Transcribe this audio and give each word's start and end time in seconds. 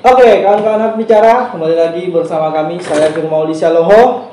Oke, 0.00 0.40
kawan-kawan 0.40 0.80
hak 0.80 0.96
bicara, 0.96 1.52
kembali 1.52 1.76
lagi 1.76 2.08
bersama 2.08 2.48
kami, 2.56 2.80
saya 2.80 3.12
Firmauli 3.12 3.52
Syaloho. 3.52 4.32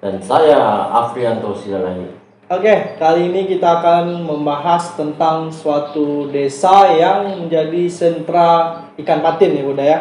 Dan 0.00 0.16
saya 0.24 0.88
Afrianto 0.88 1.52
Silalahi. 1.52 2.16
Oke, 2.48 2.96
kali 2.96 3.28
ini 3.28 3.44
kita 3.44 3.84
akan 3.84 4.24
membahas 4.24 4.96
tentang 4.96 5.52
suatu 5.52 6.32
desa 6.32 6.96
yang 6.96 7.44
menjadi 7.44 7.92
sentra 7.92 8.48
ikan 8.96 9.20
patin 9.20 9.60
ya 9.60 9.62
Bunda 9.68 9.84
ya. 9.84 9.98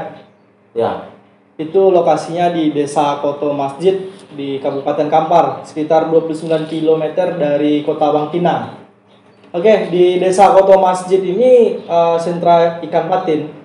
Ya, 0.71 0.91
Itu 1.59 1.91
lokasinya 1.91 2.55
di 2.55 2.71
Desa 2.71 3.19
Koto 3.19 3.51
Masjid 3.51 3.99
di 4.31 4.63
Kabupaten 4.63 5.11
Kampar, 5.11 5.67
sekitar 5.67 6.07
29 6.07 6.71
km 6.71 7.03
dari 7.35 7.83
Kota 7.83 8.15
Bangkinang. 8.15 8.79
Oke, 9.51 9.91
di 9.91 10.23
Desa 10.23 10.55
Koto 10.55 10.79
Masjid 10.79 11.19
ini 11.19 11.83
eh, 11.83 12.15
sentra 12.15 12.79
ikan 12.79 13.11
patin. 13.11 13.64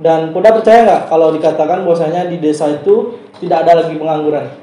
Dan 0.00 0.32
Bunda 0.32 0.56
percaya 0.56 0.88
nggak 0.88 1.02
kalau 1.12 1.28
dikatakan 1.36 1.84
bahwasanya 1.84 2.32
di 2.32 2.40
desa 2.40 2.72
itu 2.72 3.20
tidak 3.36 3.68
ada 3.68 3.84
lagi 3.84 3.94
pengangguran? 4.00 4.60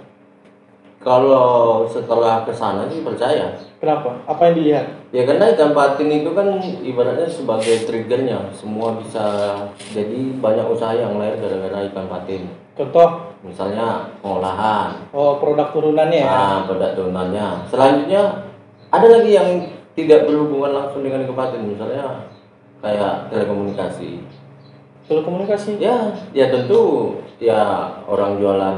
kalau 1.08 1.88
setelah 1.88 2.44
ke 2.44 2.52
sana 2.52 2.84
sih 2.92 3.00
percaya. 3.00 3.56
Kenapa? 3.80 4.20
Apa 4.28 4.52
yang 4.52 4.56
dilihat? 4.60 4.86
Ya 5.16 5.24
karena 5.24 5.56
ikan 5.56 5.72
patin 5.72 6.12
itu 6.12 6.36
kan 6.36 6.60
ibaratnya 6.84 7.32
sebagai 7.32 7.88
triggernya. 7.88 8.52
Semua 8.52 9.00
bisa 9.00 9.56
jadi 9.96 10.36
banyak 10.36 10.68
usaha 10.68 10.92
yang 10.92 11.16
lahir 11.16 11.40
gara-gara 11.40 11.88
ikan 11.88 12.12
patin. 12.12 12.52
Contoh, 12.76 13.32
Misalnya 13.46 14.12
pengolahan, 14.20 15.08
oh 15.14 15.38
produk 15.38 15.70
turunannya 15.72 16.20
ya. 16.26 16.28
nah, 16.28 16.60
produk 16.66 16.92
turunannya. 16.98 17.70
Selanjutnya 17.70 18.22
ada 18.90 19.08
lagi 19.08 19.32
yang 19.32 19.50
tidak 19.94 20.26
berhubungan 20.28 20.74
langsung 20.74 21.06
dengan 21.06 21.24
ikan 21.24 21.38
patin. 21.38 21.64
Misalnya 21.64 22.28
kayak 22.84 23.32
telekomunikasi. 23.32 24.20
Telekomunikasi. 25.08 25.80
Ya, 25.80 26.12
ya 26.32 26.52
tentu 26.52 27.16
ya 27.40 27.60
orang 28.06 28.38
jualan 28.38 28.78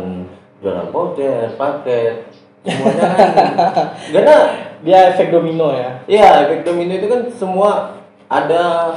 jualan 0.62 0.88
voucher, 0.92 1.50
paket, 1.56 2.30
semuanya 2.62 3.04
kan. 3.10 3.28
Karena 4.14 4.38
Dia 4.80 5.12
efek 5.12 5.28
domino 5.28 5.76
ya. 5.76 5.92
ya 6.08 6.48
efek 6.48 6.64
domino 6.64 6.96
itu 6.96 7.12
kan 7.12 7.28
semua 7.36 8.00
ada 8.32 8.96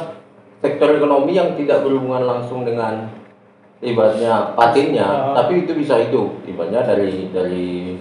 sektor 0.63 0.95
ekonomi 0.95 1.35
yang 1.35 1.59
tidak 1.59 1.83
berhubungan 1.83 2.23
langsung 2.23 2.63
dengan 2.63 3.11
ibaratnya 3.83 4.55
patinnya, 4.55 5.03
Ah. 5.03 5.35
tapi 5.35 5.67
itu 5.67 5.75
bisa 5.75 5.99
hidup. 5.99 6.39
Ibaratnya 6.47 6.87
dari 6.87 7.35
dari 7.35 7.99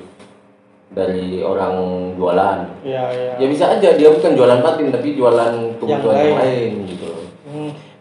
dari 0.91 1.41
orang 1.41 1.73
jualan. 2.13 2.85
Iya, 2.85 3.03
iya. 3.09 3.31
Ya 3.41 3.45
bisa 3.49 3.65
aja 3.73 3.89
dia 3.97 4.09
bukan 4.13 4.37
jualan 4.37 4.61
patin 4.61 4.93
tapi 4.93 5.17
jualan 5.17 5.53
kebutuhan 5.81 6.15
yang 6.21 6.37
lain. 6.37 6.37
lain 6.37 6.71
gitu. 6.85 7.09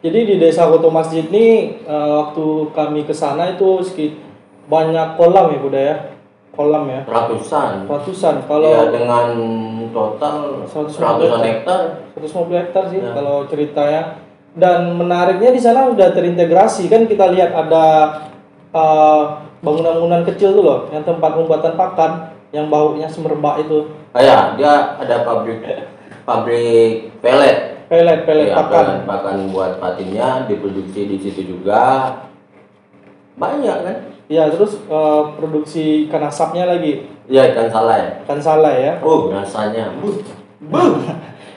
Jadi 0.00 0.18
di 0.24 0.34
Desa 0.36 0.64
Koto 0.64 0.88
Masjid 0.88 1.22
ini 1.22 1.46
eh, 1.78 2.10
waktu 2.16 2.44
kami 2.72 3.04
ke 3.04 3.12
sana 3.12 3.52
itu 3.52 3.84
sekit 3.84 4.16
banyak 4.64 5.14
kolam 5.14 5.52
ya 5.52 5.58
Bunda 5.58 5.80
ya. 5.80 5.96
Kolam 6.50 6.88
ya. 6.88 7.00
Ratusan. 7.04 7.84
Ratusan. 7.84 8.34
ya 8.38 8.44
Kalau 8.44 8.72
dengan 8.90 9.26
total 9.90 10.64
150 10.64 10.98
ratusan 10.98 11.40
hektar. 11.42 11.80
hektar 12.10 12.20
150 12.20 12.56
hektar 12.58 12.84
sih 12.88 12.98
Ya. 12.98 13.12
kalau 13.12 13.44
ceritanya. 13.46 14.02
Dan 14.50 14.98
menariknya 14.98 15.54
di 15.54 15.62
sana 15.62 15.86
udah 15.86 16.10
terintegrasi 16.10 16.90
kan 16.90 17.06
kita 17.06 17.30
lihat 17.30 17.52
ada 17.52 17.84
eh, 18.70 19.22
bangunan-bangunan 19.60 20.24
kecil 20.24 20.54
tuh 20.54 20.64
loh 20.64 20.80
yang 20.88 21.04
tempat 21.04 21.36
pembuatan 21.36 21.76
pakan 21.76 22.12
yang 22.50 22.66
baunya 22.66 23.06
semerbak 23.06 23.62
itu. 23.62 23.86
Ah, 24.10 24.18
ya 24.18 24.38
dia 24.56 24.96
ada 24.96 25.22
pabrik 25.22 25.62
pabrik 26.24 27.14
pelet 27.20 27.69
Pelet, 27.90 28.22
pelet 28.22 28.46
Ya, 28.46 28.56
pakan. 28.56 28.70
pelet 28.70 29.02
pakan 29.04 29.36
buat 29.50 29.72
patinnya 29.76 30.46
diproduksi 30.46 31.10
di 31.10 31.16
situ 31.18 31.42
juga 31.44 32.14
banyak 33.34 33.76
kan 33.82 33.96
Iya, 34.24 34.46
terus 34.48 34.78
eh, 34.80 35.22
produksi 35.34 36.06
ikan 36.06 36.22
asapnya 36.22 36.64
lagi. 36.64 37.02
ya 37.26 37.50
ikan 37.50 37.66
salai 37.66 38.22
Ikan 38.22 38.38
salai 38.38 38.76
ya. 38.80 38.92
oh 39.00 39.26
rasanya 39.28 39.90
buh 39.98 40.22
buh 40.62 40.94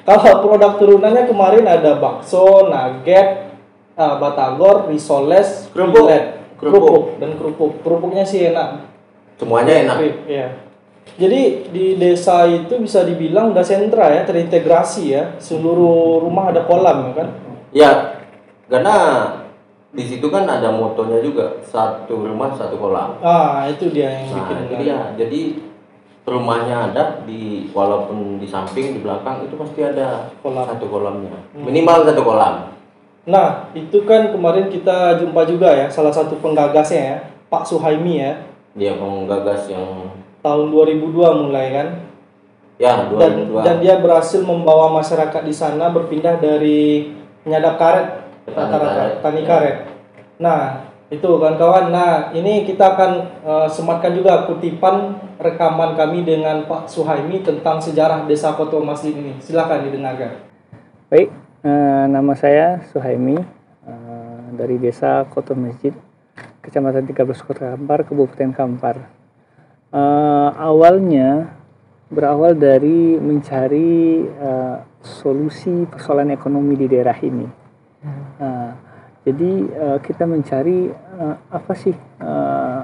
Kalau 0.03 0.43
produk 0.43 0.75
turunannya 0.75 1.23
kemarin 1.23 1.63
ada 1.63 1.95
bakso, 1.95 2.67
nugget, 2.67 3.55
ah, 3.95 4.19
batagor, 4.19 4.91
risoles, 4.91 5.72
Kerupuk. 5.72 6.11
Kerupuk. 6.59 7.03
dan 7.17 7.39
kerupuk. 7.39 7.72
Kerupuknya 7.79 8.27
sih 8.27 8.51
enak. 8.51 8.83
semuanya 9.39 9.73
enak 9.85 9.97
Iya. 10.27 10.47
Jadi 11.14 11.41
di 11.69 11.94
desa 11.94 12.44
itu 12.44 12.74
bisa 12.75 13.02
dibilang 13.02 13.53
udah 13.53 13.62
sentra 13.62 14.09
ya, 14.09 14.24
terintegrasi 14.24 15.03
ya. 15.09 15.24
Seluruh 15.38 16.19
rumah 16.19 16.50
ada 16.50 16.64
kolam 16.64 17.09
ya 17.09 17.14
kan? 17.16 17.28
ya 17.69 17.91
karena 18.66 18.96
di 19.90 20.03
situ 20.03 20.25
kan 20.28 20.46
ada 20.46 20.69
motonya 20.69 21.18
juga 21.19 21.58
satu 21.64 22.22
rumah 22.24 22.50
satu 22.52 22.78
kolam 22.78 23.18
Ah, 23.19 23.66
itu 23.66 23.90
dia 23.90 24.09
yang 24.12 24.25
nah 24.25 24.38
bikin 24.40 24.56
itu 24.56 24.62
menarik. 24.64 24.78
dia 24.80 24.97
jadi 25.16 25.41
rumahnya 26.24 26.75
ada 26.88 27.03
di 27.22 27.41
walaupun 27.70 28.38
di 28.38 28.46
samping 28.46 28.94
di 28.94 29.00
belakang 29.00 29.44
itu 29.44 29.53
pasti 29.53 29.81
ada 29.81 30.30
Kolam. 30.40 30.66
satu 30.66 30.85
kolamnya 30.88 31.34
Hmm. 31.52 31.66
minimal 31.66 32.06
satu 32.06 32.22
kolam 32.24 32.56
Nah, 33.24 33.72
itu 33.72 34.03
kan 34.03 34.30
kemarin 34.30 34.68
kita 34.68 35.16
jumpa 35.18 35.46
juga 35.46 35.72
ya, 35.72 35.88
salah 35.88 36.12
satu 36.12 36.35
penggagasnya 36.38 37.02
ya, 37.02 37.18
Pak 37.47 37.64
Suhaimi 37.64 38.20
ya. 38.20 38.35
dia 38.74 38.94
penggagas 38.94 39.66
yang 39.68 40.12
Tahun 40.43 40.65
2002 40.69 41.47
mulai 41.47 41.67
kan? 41.71 41.87
ya 42.81 43.05
dan 43.15 43.47
2002 43.53 43.63
dan 43.63 43.75
dia 43.79 43.95
berhasil 44.01 44.41
membawa 44.41 44.89
masyarakat 44.97 45.41
di 45.45 45.53
sana 45.53 45.93
berpindah 45.93 46.41
dari 46.41 47.13
penyadap 47.45 47.77
karet 47.77 48.07
rata-rata 48.49 48.91
karet. 48.91 49.15
tani 49.23 49.41
Ya. 49.41 49.47
karet. 49.47 49.77
Nah, 50.41 50.61
itu 51.07 51.23
kawan-kawan. 51.23 51.93
Nah, 51.93 52.33
ini 52.35 52.67
kita 52.67 52.97
akan 52.97 53.11
eh, 53.45 53.67
sematkan 53.71 54.11
juga 54.11 54.43
kutipan 54.49 55.15
rekaman 55.39 55.95
kami 55.95 56.27
dengan 56.27 56.65
Pak 56.67 56.91
Suhaimi 56.91 57.39
tentang 57.45 57.79
sejarah 57.79 58.25
Desa 58.27 58.51
Koto 58.57 58.83
Masjid 58.83 59.15
ini. 59.15 59.37
Silakan 59.39 59.87
didengarkan. 59.87 60.43
Baik, 61.07 61.29
eh, 61.63 62.05
nama 62.09 62.33
saya 62.35 62.83
Suhaimi 62.91 63.39
eh, 63.87 64.43
dari 64.57 64.75
Desa 64.81 65.23
Koto 65.29 65.55
Masjid, 65.55 65.93
Kecamatan 66.59 67.07
13 67.07 67.39
Kota 67.45 67.77
Kampar, 67.77 68.03
Kabupaten 68.03 68.51
Kampar. 68.51 69.22
Eh, 69.93 70.49
awalnya 70.57 71.53
berawal 72.09 72.57
dari 72.57 73.13
mencari 73.21 74.25
eh, 74.25 74.77
solusi 75.05 75.85
persoalan 75.85 76.33
ekonomi 76.33 76.73
di 76.73 76.89
daerah 76.89 77.13
ini. 77.21 77.45
Eh, 78.41 78.71
jadi 79.21 79.51
eh, 79.69 79.97
kita 80.01 80.25
mencari 80.25 80.89
eh, 80.89 81.35
apa 81.45 81.73
sih 81.77 81.93
eh, 81.93 82.81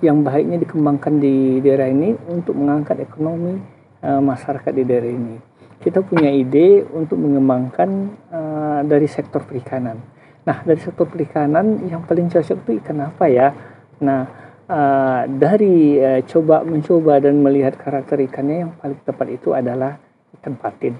yang 0.00 0.24
baiknya 0.24 0.64
dikembangkan 0.64 1.20
di 1.20 1.60
daerah 1.60 1.92
ini 1.92 2.16
untuk 2.32 2.56
mengangkat 2.56 3.04
ekonomi 3.04 3.60
eh, 4.00 4.20
masyarakat 4.24 4.72
di 4.72 4.84
daerah 4.88 5.12
ini. 5.12 5.36
Kita 5.76 6.00
punya 6.00 6.32
ide 6.32 6.88
untuk 6.88 7.20
mengembangkan 7.20 7.90
eh, 8.32 8.80
dari 8.88 9.12
sektor 9.12 9.44
perikanan. 9.44 10.00
Nah, 10.48 10.64
dari 10.64 10.80
sektor 10.80 11.04
perikanan 11.04 11.84
yang 11.84 12.00
paling 12.08 12.32
cocok 12.32 12.64
itu 12.64 12.70
ikan 12.80 13.12
apa 13.12 13.28
ya? 13.28 13.52
Nah, 14.00 14.53
eh, 14.74 15.22
dari 15.30 15.94
eh, 16.02 16.20
coba 16.26 16.66
mencoba 16.66 17.22
dan 17.22 17.38
melihat 17.38 17.78
karakter 17.78 18.18
ikannya 18.26 18.66
yang 18.66 18.72
paling 18.74 18.98
tepat 19.06 19.26
itu 19.30 19.54
adalah 19.54 19.94
ikan 20.42 20.58
patin. 20.58 20.98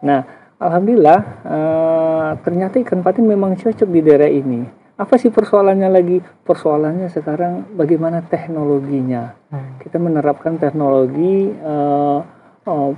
Nah, 0.00 0.24
alhamdulillah 0.56 1.20
eh, 1.44 2.30
ternyata 2.40 2.80
ikan 2.80 3.04
patin 3.04 3.28
memang 3.28 3.52
cocok 3.60 3.88
di 3.92 4.00
daerah 4.00 4.32
ini. 4.32 4.64
Apa 4.96 5.20
sih 5.20 5.28
persoalannya 5.28 5.92
lagi? 5.92 6.24
Persoalannya 6.24 7.12
sekarang 7.12 7.76
bagaimana 7.76 8.24
teknologinya. 8.24 9.36
Kita 9.84 10.00
menerapkan 10.00 10.56
teknologi 10.56 11.52
eh, 11.52 12.18
eh, 12.64 12.90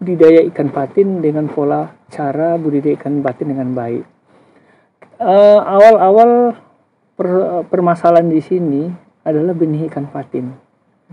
budidaya 0.00 0.40
ikan 0.48 0.72
patin 0.72 1.20
dengan 1.20 1.46
pola 1.52 1.92
cara 2.08 2.56
budidaya 2.56 2.96
ikan 2.96 3.20
patin 3.20 3.52
dengan 3.52 3.70
baik. 3.76 4.04
Awal-awal 5.22 6.58
per- 7.14 7.62
permasalahan 7.70 8.26
di 8.26 8.42
sini 8.42 8.82
adalah 9.22 9.54
benih 9.54 9.86
ikan 9.90 10.10
patin. 10.10 10.54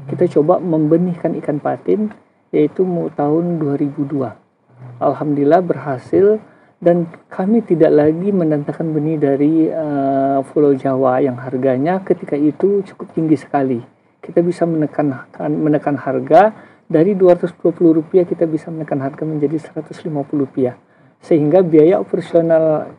Kita 0.09 0.25
coba 0.39 0.57
membenihkan 0.63 1.35
ikan 1.44 1.59
patin 1.59 2.09
yaitu 2.50 2.88
tahun 3.13 3.45
2002. 3.61 5.01
Alhamdulillah 5.03 5.61
berhasil 5.61 6.39
dan 6.79 7.11
kami 7.27 7.59
tidak 7.67 7.91
lagi 7.91 8.31
mendatangkan 8.31 8.88
benih 8.95 9.17
dari 9.19 9.67
eh, 9.67 10.39
Pulau 10.47 10.71
Jawa 10.73 11.19
yang 11.19 11.35
harganya 11.38 12.00
ketika 12.01 12.39
itu 12.39 12.81
cukup 12.88 13.11
tinggi 13.11 13.35
sekali. 13.35 13.79
Kita 14.23 14.39
bisa 14.39 14.63
menekan 14.63 15.27
menekan 15.51 16.00
harga 16.00 16.56
dari 16.89 17.13
220 17.13 17.53
rupiah 17.94 18.25
kita 18.25 18.50
bisa 18.50 18.73
menekan 18.73 18.97
harga 18.97 19.21
menjadi 19.21 19.61
150 19.61 20.09
rupiah 20.33 20.73
sehingga 21.21 21.61
biaya 21.61 22.01
operasional 22.01 22.89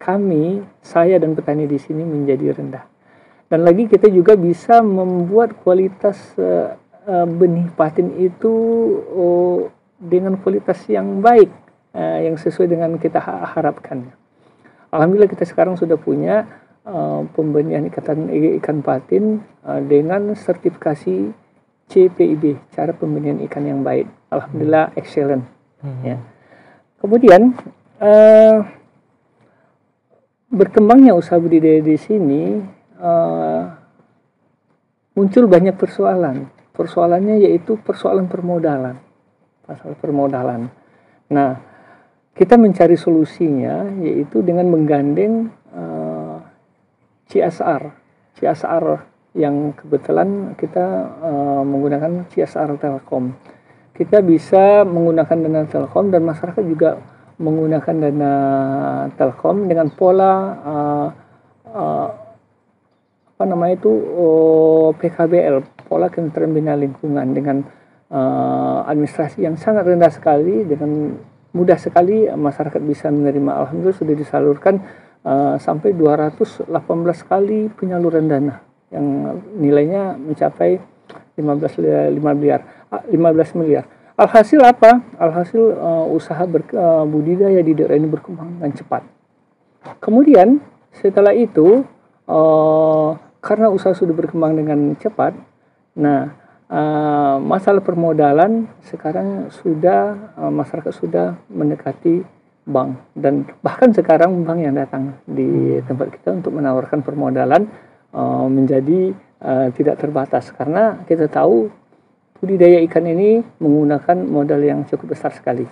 kami 0.00 0.64
saya 0.80 1.20
dan 1.20 1.36
petani 1.36 1.68
di 1.68 1.76
sini 1.76 2.08
menjadi 2.08 2.56
rendah 2.56 2.93
dan 3.52 3.60
lagi 3.62 3.86
kita 3.86 4.08
juga 4.08 4.34
bisa 4.34 4.80
membuat 4.80 5.56
kualitas 5.60 6.16
eh, 6.40 6.74
eh, 7.06 7.26
benih 7.28 7.68
patin 7.76 8.14
itu 8.16 8.54
oh, 9.12 9.68
dengan 10.00 10.40
kualitas 10.40 10.80
yang 10.88 11.20
baik 11.20 11.52
eh, 11.92 12.28
yang 12.30 12.36
sesuai 12.40 12.68
dengan 12.68 12.96
kita 12.96 13.20
ha- 13.20 13.46
harapkan. 13.54 14.10
Alhamdulillah 14.94 15.30
kita 15.30 15.42
sekarang 15.42 15.74
sudah 15.74 15.98
punya 15.98 16.46
uh, 16.86 17.26
pembenihan 17.34 17.82
ikatan 17.90 18.30
ikan 18.62 18.78
patin 18.78 19.42
uh, 19.66 19.82
dengan 19.82 20.38
sertifikasi 20.38 21.34
CPIB, 21.90 22.72
cara 22.72 22.94
pembenihan 22.94 23.42
ikan 23.50 23.64
yang 23.66 23.82
baik. 23.82 24.06
Alhamdulillah 24.30 24.94
excellent. 24.96 25.44
Hmm. 25.82 26.00
Ya. 26.06 26.16
Kemudian 27.02 27.58
uh, 28.00 28.56
berkembangnya 30.48 31.12
usaha 31.12 31.36
budidaya 31.36 31.82
di 31.82 31.98
sini 31.98 32.62
uh, 32.98 33.62
muncul 35.14 35.44
banyak 35.46 35.74
persoalan. 35.78 36.50
Persoalannya 36.74 37.38
yaitu 37.38 37.78
persoalan 37.78 38.26
permodalan. 38.26 38.98
Pasal 39.64 39.94
permodalan. 39.96 40.68
Nah, 41.30 41.56
kita 42.34 42.58
mencari 42.58 42.98
solusinya 42.98 43.86
yaitu 44.02 44.42
dengan 44.42 44.66
menggandeng 44.66 45.54
uh, 45.70 46.42
CSR. 47.30 47.82
CSR 48.34 48.84
yang 49.34 49.74
kebetulan 49.74 50.54
kita 50.58 50.86
uh, 51.22 51.62
menggunakan 51.62 52.26
CSR 52.30 52.78
Telkom. 52.78 53.34
Kita 53.94 54.18
bisa 54.22 54.82
menggunakan 54.82 55.38
dana 55.38 55.62
Telkom 55.70 56.10
dan 56.10 56.26
masyarakat 56.26 56.64
juga 56.66 56.98
menggunakan 57.38 57.94
dana 58.10 58.34
Telkom 59.14 59.70
dengan 59.70 59.90
pola 59.94 60.34
uh, 60.62 61.08
uh, 61.70 62.08
apa 63.44 63.52
namanya 63.52 63.76
itu 63.76 63.92
uh, 63.92 64.88
PKBL, 64.96 65.84
pola 65.84 66.08
kementerian 66.08 66.48
bina 66.56 66.72
lingkungan 66.72 67.28
dengan 67.36 67.60
uh, 68.08 68.88
administrasi 68.88 69.44
yang 69.44 69.60
sangat 69.60 69.84
rendah 69.84 70.08
sekali 70.08 70.64
dengan 70.64 71.12
mudah 71.52 71.76
sekali 71.76 72.24
masyarakat 72.24 72.80
bisa 72.80 73.12
menerima 73.12 73.52
alhamdulillah 73.52 74.00
sudah 74.00 74.16
disalurkan 74.16 74.80
uh, 75.28 75.60
sampai 75.60 75.92
218 75.92 76.72
kali 77.28 77.68
penyaluran 77.76 78.24
dana 78.24 78.64
yang 78.88 79.36
nilainya 79.60 80.16
mencapai 80.16 80.80
15 81.36 82.16
5 82.16 82.16
miliar 82.16 82.64
15 83.12 83.12
ah, 83.12 83.54
miliar. 83.60 83.84
Alhasil 84.16 84.64
apa? 84.64 85.04
Alhasil 85.20 85.60
uh, 85.76 86.08
usaha 86.08 86.48
ber, 86.48 86.64
uh, 86.72 87.04
budidaya 87.04 87.60
di 87.60 87.76
daerah 87.76 88.00
ini 88.00 88.08
berkembang 88.08 88.56
dengan 88.56 88.72
cepat. 88.72 89.04
Kemudian 90.00 90.64
setelah 90.96 91.36
itu 91.36 91.84
uh, 92.24 93.18
karena 93.44 93.68
usaha 93.68 93.92
sudah 93.92 94.16
berkembang 94.16 94.56
dengan 94.56 94.96
cepat, 94.96 95.36
nah 95.92 96.32
uh, 96.72 97.36
masalah 97.44 97.84
permodalan 97.84 98.72
sekarang 98.88 99.52
sudah 99.52 100.32
uh, 100.40 100.48
masyarakat 100.48 100.92
sudah 100.96 101.36
mendekati 101.52 102.24
bank 102.64 102.96
dan 103.12 103.44
bahkan 103.60 103.92
sekarang 103.92 104.40
bank 104.48 104.64
yang 104.64 104.72
datang 104.72 105.20
di 105.28 105.76
tempat 105.84 106.08
kita 106.16 106.32
untuk 106.32 106.56
menawarkan 106.56 107.04
permodalan 107.04 107.68
uh, 108.16 108.48
menjadi 108.48 109.12
uh, 109.44 109.68
tidak 109.76 110.00
terbatas 110.00 110.48
karena 110.56 111.04
kita 111.04 111.28
tahu 111.28 111.68
budidaya 112.40 112.80
ikan 112.88 113.04
ini 113.04 113.44
menggunakan 113.60 114.16
modal 114.24 114.60
yang 114.64 114.80
cukup 114.88 115.12
besar 115.12 115.36
sekali. 115.36 115.68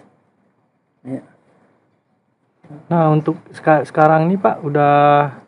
Ya. 1.05 1.25
Nah 2.93 3.13
untuk 3.13 3.41
seka 3.53 3.85
sekarang 3.89 4.29
ini 4.29 4.37
Pak 4.37 4.61
udah 4.61 4.97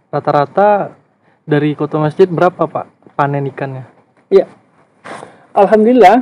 rata-rata 0.08 1.03
dari 1.44 1.76
kota 1.76 2.00
masjid 2.00 2.26
berapa 2.28 2.64
Pak 2.64 3.14
panen 3.16 3.48
ikannya? 3.48 3.84
Iya 4.32 4.48
Alhamdulillah 5.54 6.16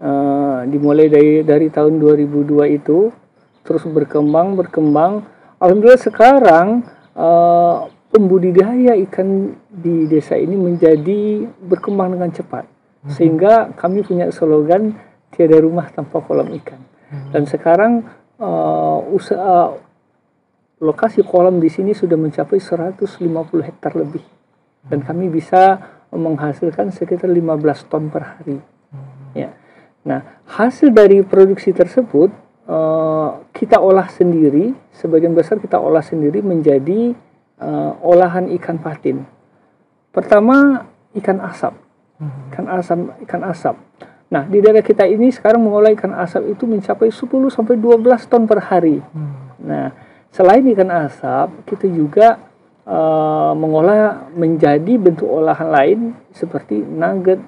uh, 0.00 0.58
dimulai 0.64 1.12
dari 1.12 1.44
dari 1.44 1.68
tahun 1.68 2.00
2002 2.00 2.78
itu 2.78 3.12
terus 3.62 3.84
berkembang 3.86 4.56
berkembang. 4.58 5.22
Alhamdulillah 5.62 6.00
sekarang 6.00 6.82
uh, 7.14 7.86
pembudidaya 8.10 8.96
ikan 9.08 9.52
di 9.68 10.08
desa 10.10 10.34
ini 10.34 10.58
menjadi 10.58 11.46
berkembang 11.62 12.18
dengan 12.18 12.32
cepat 12.32 12.64
hmm. 12.64 13.12
sehingga 13.14 13.52
kami 13.76 14.02
punya 14.02 14.32
slogan 14.34 14.96
tiada 15.32 15.60
rumah 15.60 15.88
tanpa 15.92 16.20
kolam 16.24 16.50
ikan. 16.56 16.80
Hmm. 17.12 17.30
Dan 17.36 17.42
sekarang 17.44 17.92
uh, 18.40 18.98
usaha 19.12 19.76
lokasi 20.82 21.22
kolam 21.22 21.62
di 21.62 21.70
sini 21.70 21.94
sudah 21.94 22.18
mencapai 22.18 22.58
150 22.58 23.06
hektar 23.62 23.94
lebih 23.94 24.26
dan 24.90 24.98
kami 25.06 25.30
bisa 25.30 25.78
menghasilkan 26.10 26.90
sekitar 26.90 27.30
15 27.30 27.88
ton 27.88 28.10
per 28.10 28.22
hari. 28.36 28.58
Hmm. 28.90 29.32
Ya. 29.32 29.54
Nah, 30.02 30.42
hasil 30.50 30.90
dari 30.90 31.22
produksi 31.22 31.70
tersebut 31.70 32.34
uh, 32.66 33.46
kita 33.54 33.78
olah 33.78 34.10
sendiri, 34.10 34.74
sebagian 34.92 35.32
besar 35.32 35.62
kita 35.62 35.78
olah 35.78 36.02
sendiri 36.02 36.42
menjadi 36.42 37.14
uh, 37.62 37.92
olahan 38.02 38.50
ikan 38.58 38.82
patin. 38.82 39.22
Pertama 40.10 40.84
ikan 41.16 41.38
asap. 41.46 41.78
Hmm. 42.18 42.50
Ikan 42.52 42.66
asap, 42.68 42.98
ikan 43.24 43.42
asap. 43.46 43.76
Nah, 44.32 44.48
di 44.48 44.58
daerah 44.64 44.84
kita 44.84 45.04
ini 45.06 45.28
sekarang 45.30 45.62
mengolah 45.62 45.92
ikan 45.94 46.12
asap 46.18 46.56
itu 46.56 46.64
mencapai 46.66 47.08
10 47.08 47.22
sampai 47.52 47.76
12 47.78 48.02
ton 48.28 48.44
per 48.44 48.60
hari. 48.68 49.00
Hmm. 49.00 49.32
Nah, 49.62 50.11
selain 50.32 50.64
ikan 50.72 50.88
asap, 50.88 51.68
kita 51.68 51.86
juga 51.92 52.40
uh, 52.88 53.52
mengolah 53.52 54.32
menjadi 54.32 54.96
bentuk 54.96 55.28
olahan 55.28 55.68
lain 55.68 56.00
seperti 56.32 56.80
nugget, 56.80 57.38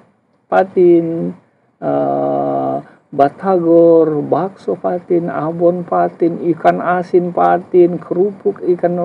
patin, 0.45 1.33
uh, 1.81 2.79
batagor, 3.09 4.21
bakso 4.21 4.77
patin, 4.77 5.31
abon 5.33 5.81
patin, 5.81 6.45
ikan 6.53 6.77
asin 6.83 7.33
patin, 7.33 7.97
kerupuk 7.97 8.61
ikan 8.77 8.95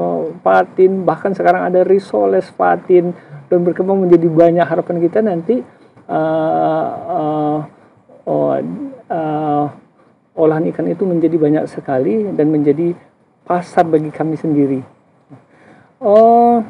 patin, 0.44 1.08
bahkan 1.08 1.32
sekarang 1.32 1.64
ada 1.64 1.80
risoles 1.86 2.52
patin 2.52 3.16
dan 3.48 3.58
berkembang 3.64 4.02
menjadi 4.02 4.28
banyak 4.28 4.66
harapan 4.66 4.96
kita 5.00 5.18
nanti 5.24 5.62
uh, 6.10 6.90
uh, 7.06 7.58
uh, 8.26 8.58
uh, 9.08 9.66
olahan 10.34 10.66
ikan 10.74 10.86
itu 10.90 11.06
menjadi 11.06 11.36
banyak 11.38 11.64
sekali 11.70 12.28
dan 12.34 12.50
menjadi 12.50 12.94
pasar 13.50 13.82
bagi 13.82 14.14
kami 14.14 14.38
sendiri. 14.38 14.78
Oh. 15.98 16.62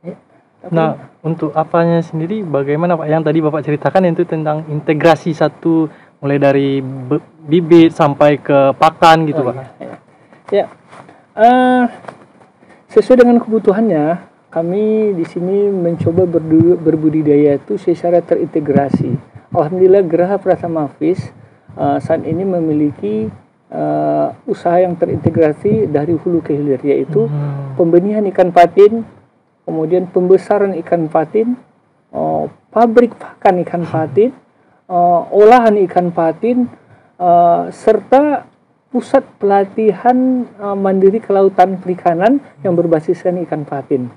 Ya, 0.00 0.16
nah, 0.72 1.12
untuk 1.20 1.52
apanya 1.52 2.00
sendiri 2.00 2.40
bagaimana 2.40 2.96
Pak? 2.96 3.04
Yang 3.04 3.22
tadi 3.28 3.38
Bapak 3.44 3.62
ceritakan 3.68 4.08
itu 4.08 4.24
tentang 4.24 4.64
integrasi 4.72 5.36
satu 5.36 5.92
mulai 6.24 6.40
dari 6.40 6.80
bibit 7.44 7.92
sampai 7.92 8.40
ke 8.40 8.72
pakan 8.80 9.28
gitu, 9.28 9.44
oh, 9.44 9.52
Pak. 9.52 9.54
Ya. 9.60 9.68
ya. 9.76 9.94
ya. 10.48 10.66
Uh, 11.36 11.84
sesuai 12.88 13.28
dengan 13.28 13.36
kebutuhannya, 13.36 14.24
kami 14.48 15.12
di 15.12 15.28
sini 15.28 15.68
mencoba 15.68 16.24
berbudidaya 16.80 17.60
itu 17.60 17.76
secara 17.76 18.24
terintegrasi. 18.24 19.12
Alhamdulillah 19.52 20.00
Geraha 20.08 20.40
Pratama 20.40 20.88
Fish 20.96 21.20
uh, 21.76 22.00
saat 22.00 22.24
ini 22.24 22.40
memiliki 22.40 23.28
uh, 23.70 24.34
usaha 24.46 24.78
yang 24.78 24.94
terintegrasi 24.94 25.90
dari 25.90 26.14
hulu 26.14 26.42
ke 26.42 26.54
hilir 26.54 26.80
yaitu 26.82 27.26
hmm. 27.26 27.74
pembenihan 27.78 28.24
ikan 28.30 28.50
patin, 28.54 29.02
kemudian 29.66 30.06
pembesaran 30.10 30.74
ikan 30.84 31.10
patin, 31.10 31.58
uh, 32.14 32.46
pabrik 32.70 33.14
pakan 33.18 33.62
ikan 33.66 33.82
patin, 33.86 34.30
uh, 34.86 35.26
olahan 35.34 35.74
ikan 35.86 36.14
patin, 36.14 36.70
uh, 37.18 37.70
serta 37.72 38.46
pusat 38.90 39.26
pelatihan 39.36 40.46
uh, 40.62 40.78
mandiri 40.78 41.20
kelautan 41.20 41.76
perikanan 41.82 42.38
yang 42.62 42.72
berbasiskan 42.78 43.42
ikan 43.44 43.66
patin. 43.66 44.08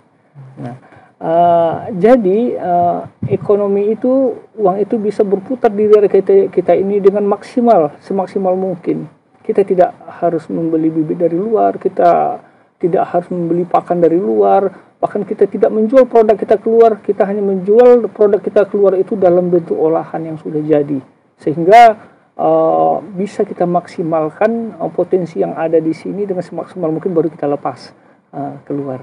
Nah, 0.56 0.76
uh, 1.20 1.90
jadi 1.98 2.40
uh, 2.56 3.00
ekonomi 3.28 3.92
itu 3.98 4.40
uang 4.56 4.78
itu 4.80 4.96
bisa 5.02 5.26
berputar 5.26 5.74
di 5.74 5.90
daerah 5.90 6.08
kita, 6.08 6.48
kita 6.54 6.74
ini 6.78 7.02
dengan 7.04 7.28
maksimal 7.28 7.98
semaksimal 8.00 8.56
mungkin 8.56 9.19
kita 9.50 9.66
tidak 9.66 9.98
harus 10.22 10.46
membeli 10.46 10.94
bibit 10.94 11.26
dari 11.26 11.34
luar, 11.34 11.82
kita 11.82 12.38
tidak 12.78 13.04
harus 13.10 13.34
membeli 13.34 13.66
pakan 13.66 13.98
dari 13.98 14.22
luar, 14.22 14.70
bahkan 15.02 15.26
kita 15.26 15.50
tidak 15.50 15.74
menjual 15.74 16.06
produk 16.06 16.38
kita 16.38 16.62
keluar, 16.62 17.02
kita 17.02 17.26
hanya 17.26 17.42
menjual 17.42 18.06
produk 18.14 18.38
kita 18.38 18.70
keluar 18.70 18.94
itu 18.94 19.18
dalam 19.18 19.50
bentuk 19.50 19.74
olahan 19.74 20.22
yang 20.22 20.38
sudah 20.38 20.62
jadi, 20.62 21.02
sehingga 21.42 21.98
uh, 22.38 23.02
bisa 23.18 23.42
kita 23.42 23.66
maksimalkan 23.66 24.78
uh, 24.78 24.94
potensi 24.94 25.42
yang 25.42 25.58
ada 25.58 25.82
di 25.82 25.98
sini 25.98 26.30
dengan 26.30 26.46
semaksimal 26.46 26.94
mungkin 26.94 27.10
baru 27.10 27.34
kita 27.34 27.50
lepas 27.50 27.90
uh, 28.30 28.62
keluar. 28.70 29.02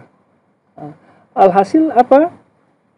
Uh, 0.78 0.94
alhasil 1.34 1.90
apa? 1.90 2.30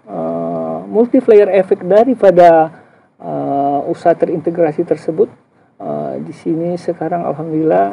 Uh, 0.05 0.85
multiplayer 0.85 1.49
efek 1.57 1.81
daripada 1.81 2.77
uh, 3.17 3.89
usaha 3.89 4.13
terintegrasi 4.13 4.85
tersebut 4.85 5.48
di 6.21 6.35
sini 6.35 6.75
sekarang 6.79 7.25
alhamdulillah 7.25 7.87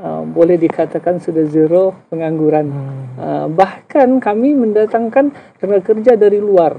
uh, 0.00 0.22
boleh 0.24 0.56
dikatakan 0.60 1.18
sudah 1.18 1.44
zero 1.48 1.96
pengangguran. 2.12 2.66
Hmm. 2.68 3.04
Uh, 3.16 3.46
bahkan 3.50 4.20
kami 4.20 4.56
mendatangkan 4.56 5.32
tenaga 5.56 5.94
kerja 5.94 6.16
dari 6.16 6.38
luar, 6.38 6.78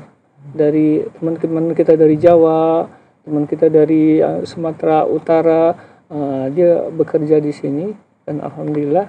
dari 0.54 1.02
teman-teman 1.18 1.74
kita 1.76 1.94
dari 1.98 2.16
Jawa, 2.16 2.86
teman 3.26 3.46
kita 3.46 3.68
dari 3.70 4.22
uh, 4.22 4.42
Sumatera 4.46 5.06
Utara, 5.06 5.74
uh, 6.12 6.46
dia 6.52 6.88
bekerja 6.92 7.40
di 7.40 7.54
sini 7.54 8.12
dan 8.26 8.42
alhamdulillah 8.44 9.08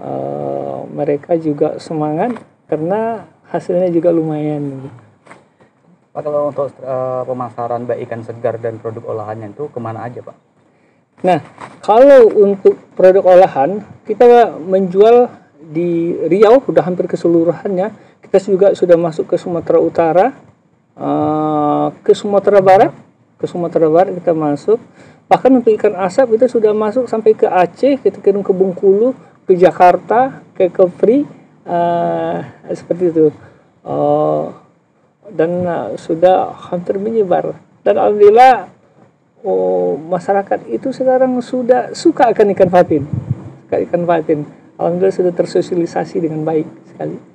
eh, 0.00 0.80
mereka 0.90 1.36
juga 1.36 1.76
semangat 1.78 2.34
karena 2.66 3.28
hasilnya 3.52 3.92
juga 3.92 4.10
lumayan. 4.10 4.88
Pak 6.14 6.22
kalau 6.22 6.50
untuk 6.50 6.70
eh, 6.78 7.22
pemasaran 7.26 7.86
baik 7.86 8.06
ikan 8.08 8.22
segar 8.22 8.56
dan 8.58 8.78
produk 8.78 9.14
olahannya 9.14 9.52
itu 9.52 9.68
ke 9.68 9.78
mana 9.78 10.06
aja 10.06 10.22
Pak? 10.24 10.36
Nah, 11.24 11.40
kalau 11.80 12.28
untuk 12.28 12.76
produk 12.92 13.24
olahan 13.24 13.80
kita 14.04 14.60
menjual 14.60 15.32
di 15.64 16.12
Riau 16.28 16.60
sudah 16.60 16.84
hampir 16.84 17.08
keseluruhannya. 17.08 17.88
Kita 18.20 18.36
juga 18.44 18.68
sudah 18.76 18.96
masuk 19.00 19.32
ke 19.32 19.36
Sumatera 19.40 19.78
Utara, 19.80 20.26
eh, 20.98 21.86
ke 22.04 22.12
Sumatera 22.12 22.60
Barat, 22.60 22.92
ke 23.40 23.46
Sumatera 23.48 23.88
Barat 23.88 24.12
kita 24.12 24.36
masuk. 24.36 24.78
Bahkan 25.24 25.50
untuk 25.64 25.72
ikan 25.80 25.96
asap 26.04 26.36
kita 26.36 26.46
sudah 26.52 26.76
masuk 26.76 27.08
sampai 27.08 27.32
ke 27.32 27.48
Aceh, 27.48 27.96
kita 28.04 28.20
kirim 28.20 28.44
ke 28.44 28.52
Bengkulu, 28.52 29.16
ke 29.48 29.56
Jakarta, 29.56 30.44
ke 30.52 30.68
Kepri, 30.68 31.24
eh, 31.64 32.38
seperti 32.76 33.04
itu. 33.08 33.26
Eh, 33.84 34.44
dan 35.32 35.50
sudah 35.96 36.52
hampir 36.68 37.00
menyebar. 37.00 37.56
Dan 37.80 37.96
alhamdulillah 37.96 38.68
oh, 39.44 40.00
masyarakat 40.00 40.66
itu 40.72 40.90
sekarang 40.90 41.36
sudah 41.44 41.92
suka 41.92 42.32
akan 42.32 42.56
ikan 42.56 42.72
patin, 42.72 43.04
suka 43.68 43.76
ikan 43.84 44.02
patin. 44.08 44.48
Alhamdulillah 44.74 45.14
sudah 45.14 45.32
tersosialisasi 45.36 46.18
dengan 46.18 46.42
baik 46.42 46.66
sekali. 46.90 47.34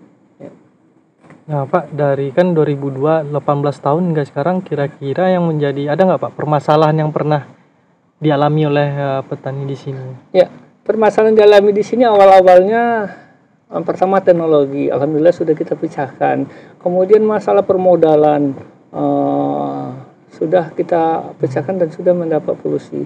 Nah 1.49 1.65
Pak, 1.65 1.97
dari 1.97 2.29
kan 2.29 2.53
2002, 2.53 3.33
18 3.33 3.33
tahun 3.81 4.01
hingga 4.13 4.23
sekarang 4.29 4.61
kira-kira 4.61 5.33
yang 5.33 5.49
menjadi, 5.49 5.89
ada 5.89 6.05
nggak 6.05 6.21
Pak 6.21 6.33
permasalahan 6.37 6.93
yang 7.01 7.09
pernah 7.09 7.49
dialami 8.21 8.69
oleh 8.69 8.89
eh, 8.93 9.21
petani 9.25 9.65
di 9.65 9.73
sini? 9.73 10.29
Ya, 10.29 10.45
permasalahan 10.85 11.33
dialami 11.33 11.73
di 11.73 11.81
sini 11.81 12.05
awal-awalnya 12.05 13.09
eh, 13.65 13.81
pertama 13.81 14.21
teknologi, 14.21 14.93
alhamdulillah 14.93 15.33
sudah 15.33 15.57
kita 15.57 15.73
pecahkan. 15.73 16.45
Kemudian 16.85 17.25
masalah 17.25 17.65
permodalan 17.65 18.53
eh, 18.93 19.85
sudah 20.39 20.71
kita 20.73 21.35
pecahkan 21.37 21.75
dan 21.75 21.89
sudah 21.91 22.15
mendapat 22.15 22.55
polusi. 22.57 23.03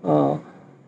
Eh, 0.00 0.34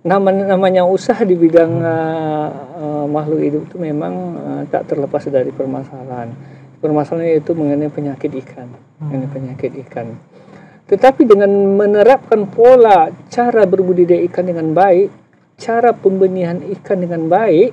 namanya, 0.02 0.44
namanya 0.50 0.82
usaha 0.82 1.22
di 1.22 1.38
bidang 1.38 1.72
eh, 1.78 2.48
eh, 2.80 3.06
makhluk 3.06 3.40
hidup 3.42 3.62
itu 3.70 3.76
memang 3.78 4.14
eh, 4.34 4.62
tak 4.72 4.90
terlepas 4.90 5.22
dari 5.30 5.54
permasalahan. 5.54 6.34
Permasalahannya 6.82 7.38
itu 7.38 7.54
mengenai 7.54 7.92
penyakit 7.94 8.30
ikan, 8.42 8.66
mengenai 8.98 9.30
penyakit 9.30 9.70
ikan. 9.86 10.18
Tetapi 10.90 11.22
dengan 11.22 11.48
menerapkan 11.78 12.50
pola 12.50 13.06
cara 13.30 13.62
berbudidaya 13.62 14.18
ikan 14.26 14.50
dengan 14.50 14.74
baik, 14.74 15.08
cara 15.62 15.94
pembenihan 15.94 16.58
ikan 16.58 16.98
dengan 16.98 17.30
baik 17.30 17.70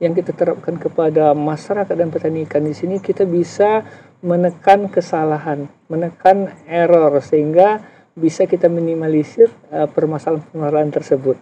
yang 0.00 0.16
kita 0.16 0.32
terapkan 0.32 0.80
kepada 0.80 1.36
masyarakat 1.36 1.92
dan 1.92 2.08
petani 2.08 2.48
ikan 2.48 2.64
di 2.64 2.72
sini, 2.72 2.96
kita 3.04 3.28
bisa 3.28 3.84
menekan 4.20 4.92
kesalahan, 4.92 5.68
menekan 5.88 6.52
error 6.68 7.20
sehingga 7.24 7.80
bisa 8.12 8.44
kita 8.44 8.68
minimalisir 8.68 9.48
eh, 9.72 9.88
permasalahan-permasalahan 9.88 10.92
tersebut. 10.92 11.36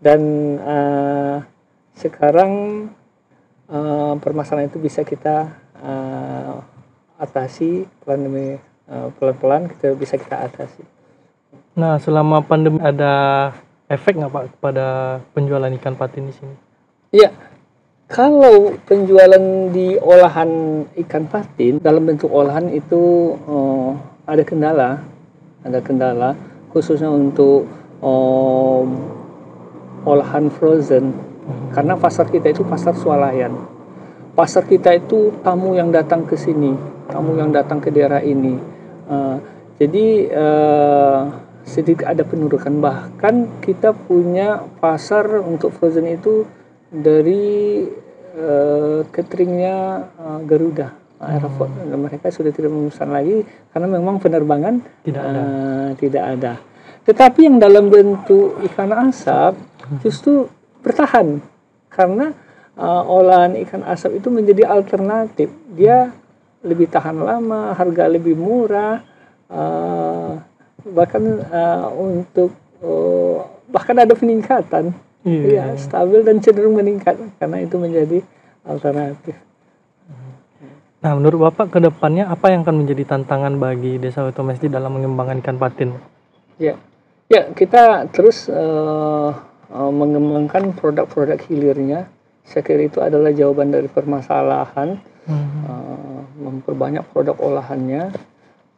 Dan 0.00 0.20
eh, 0.58 1.36
sekarang 1.96 2.52
eh, 3.68 4.14
permasalahan 4.16 4.72
itu 4.72 4.80
bisa 4.80 5.04
kita 5.04 5.52
eh, 5.76 6.56
atasi 7.20 7.84
pelan 8.02 8.20
demi 8.26 8.56
eh, 8.58 9.08
pelan-pelan 9.20 9.68
kita 9.76 9.92
bisa 9.94 10.16
kita 10.16 10.48
atasi. 10.48 10.82
Nah 11.76 12.00
selama 12.00 12.40
pandemi 12.44 12.80
ada 12.80 13.48
efek 13.92 14.16
nggak 14.16 14.32
Pak 14.32 14.44
kepada 14.56 14.86
penjualan 15.36 15.72
ikan 15.76 15.96
patin 16.00 16.28
di 16.28 16.34
sini? 16.34 16.56
Iya, 17.12 17.28
kalau 18.12 18.76
penjualan 18.84 19.72
di 19.72 19.96
olahan 19.96 20.84
ikan 21.00 21.24
patin 21.32 21.80
dalam 21.80 22.04
bentuk 22.04 22.28
olahan 22.28 22.68
itu 22.68 23.32
eh, 23.48 23.90
ada 24.28 24.44
kendala, 24.44 25.00
ada 25.64 25.80
kendala 25.80 26.36
khususnya 26.76 27.08
untuk 27.08 27.64
eh, 28.04 28.82
olahan 30.04 30.52
frozen 30.52 31.16
karena 31.72 31.96
pasar 31.96 32.28
kita 32.28 32.52
itu 32.52 32.62
pasar 32.68 32.92
swalayan. 32.92 33.56
Pasar 34.36 34.64
kita 34.68 34.92
itu 34.96 35.32
tamu 35.44 35.76
yang 35.76 35.92
datang 35.92 36.24
ke 36.24 36.36
sini, 36.36 36.72
tamu 37.08 37.36
yang 37.36 37.52
datang 37.52 37.80
ke 37.80 37.88
daerah 37.88 38.20
ini. 38.20 38.60
Eh, 39.08 39.36
jadi 39.80 40.06
eh, 40.28 41.20
sedikit 41.64 42.12
ada 42.12 42.28
penurunan 42.28 42.76
bahkan 42.84 43.48
kita 43.64 43.96
punya 43.96 44.60
pasar 44.84 45.40
untuk 45.40 45.72
frozen 45.72 46.12
itu 46.12 46.44
dari 46.92 47.88
eh, 48.36 49.00
cateringnya 49.08 49.76
eh, 50.12 50.40
Garuda 50.44 50.92
Aeroflot. 51.22 51.88
Dan 51.88 51.96
mereka 51.96 52.28
sudah 52.28 52.52
tidak 52.52 52.68
memesan 52.68 53.08
lagi 53.08 53.40
karena 53.72 53.88
memang 53.88 54.20
penerbangan 54.20 54.84
Tidak 55.00 55.22
ada. 55.22 55.40
eh, 55.40 55.88
tidak 55.96 56.24
ada. 56.36 56.52
Tetapi 57.02 57.40
yang 57.48 57.56
dalam 57.58 57.88
bentuk 57.90 58.60
ikan 58.70 58.92
asap 59.08 59.56
justru 60.04 60.46
bertahan 60.84 61.40
karena 61.88 62.36
eh, 62.76 63.02
olahan 63.08 63.56
ikan 63.66 63.82
asap 63.88 64.20
itu 64.20 64.28
menjadi 64.28 64.68
alternatif. 64.68 65.48
Dia 65.72 66.12
lebih 66.62 66.86
tahan 66.86 67.18
lama 67.18 67.74
harga 67.74 68.06
lebih 68.06 68.38
murah 68.38 69.02
eh, 69.50 70.30
bahkan 70.92 71.22
eh, 71.42 71.86
untuk 71.96 72.50
eh, 72.82 73.38
bahkan 73.66 73.96
ada 73.98 74.14
peningkatan 74.14 74.94
Iya. 75.22 75.42
Iya, 75.46 75.64
stabil 75.78 76.26
dan 76.26 76.42
cenderung 76.42 76.74
meningkat 76.74 77.14
karena 77.38 77.62
itu 77.62 77.76
menjadi 77.78 78.18
alternatif. 78.66 79.38
Nah 81.02 81.18
menurut 81.18 81.50
Bapak 81.50 81.74
ke 81.74 81.78
depannya 81.82 82.30
apa 82.30 82.54
yang 82.54 82.62
akan 82.62 82.86
menjadi 82.86 83.02
tantangan 83.18 83.58
bagi 83.58 83.98
desa 83.98 84.22
otomasi 84.22 84.70
dalam 84.70 84.94
mengembangkan 84.94 85.42
ikan 85.42 85.58
patin? 85.58 85.90
Ya, 86.62 86.78
ya 87.26 87.50
kita 87.50 88.06
terus 88.14 88.46
eh, 88.46 89.30
eh, 89.74 89.92
mengembangkan 89.92 90.74
produk-produk 90.78 91.42
hilirnya. 91.50 92.06
Saya 92.46 92.62
kira 92.62 92.86
itu 92.86 93.02
adalah 93.02 93.34
jawaban 93.34 93.74
dari 93.74 93.90
permasalahan. 93.90 94.98
Eh, 95.22 96.02
memperbanyak 96.42 97.06
produk 97.14 97.38
olahannya, 97.38 98.10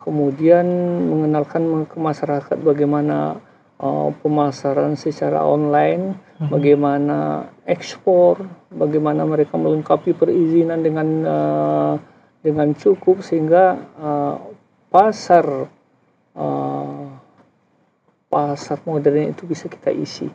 kemudian 0.05 0.69
mengenalkan 1.09 1.89
ke 1.89 1.97
masyarakat 1.97 2.61
bagaimana 2.61 3.41
eh, 3.79 4.11
pemasaran 4.23 4.95
secara 4.95 5.43
online, 5.43 6.15
bagaimana 6.51 7.49
ekspor, 7.65 8.43
bagaimana 8.71 9.25
mereka 9.25 9.57
melengkapi 9.57 10.13
perizinan 10.15 10.83
dengan 10.83 11.09
eh, 11.25 11.95
dengan 12.45 12.77
cukup 12.77 13.25
sehingga 13.25 13.79
eh, 13.79 14.37
pasar 14.93 15.47
eh, 16.37 17.05
pasar 18.29 18.79
modern 18.83 19.31
itu 19.31 19.47
bisa 19.47 19.71
kita 19.71 19.95
isi, 19.95 20.27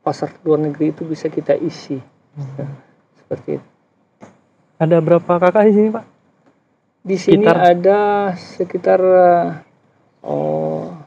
pasar 0.00 0.30
luar 0.46 0.62
negeri 0.62 0.94
itu 0.94 1.02
bisa 1.02 1.26
kita 1.26 1.58
isi, 1.58 1.98
Ya, 2.34 2.66
seperti 3.14 3.62
itu. 3.62 3.66
Ada 4.82 4.98
berapa 4.98 5.38
kakak 5.38 5.70
di 5.70 5.72
sini 5.78 5.88
Pak? 5.94 6.04
Di 7.04 7.16
sini 7.20 7.46
Sekitar? 7.46 7.58
ada 7.62 8.00
sekitar 8.34 9.00
oh, 10.26 11.03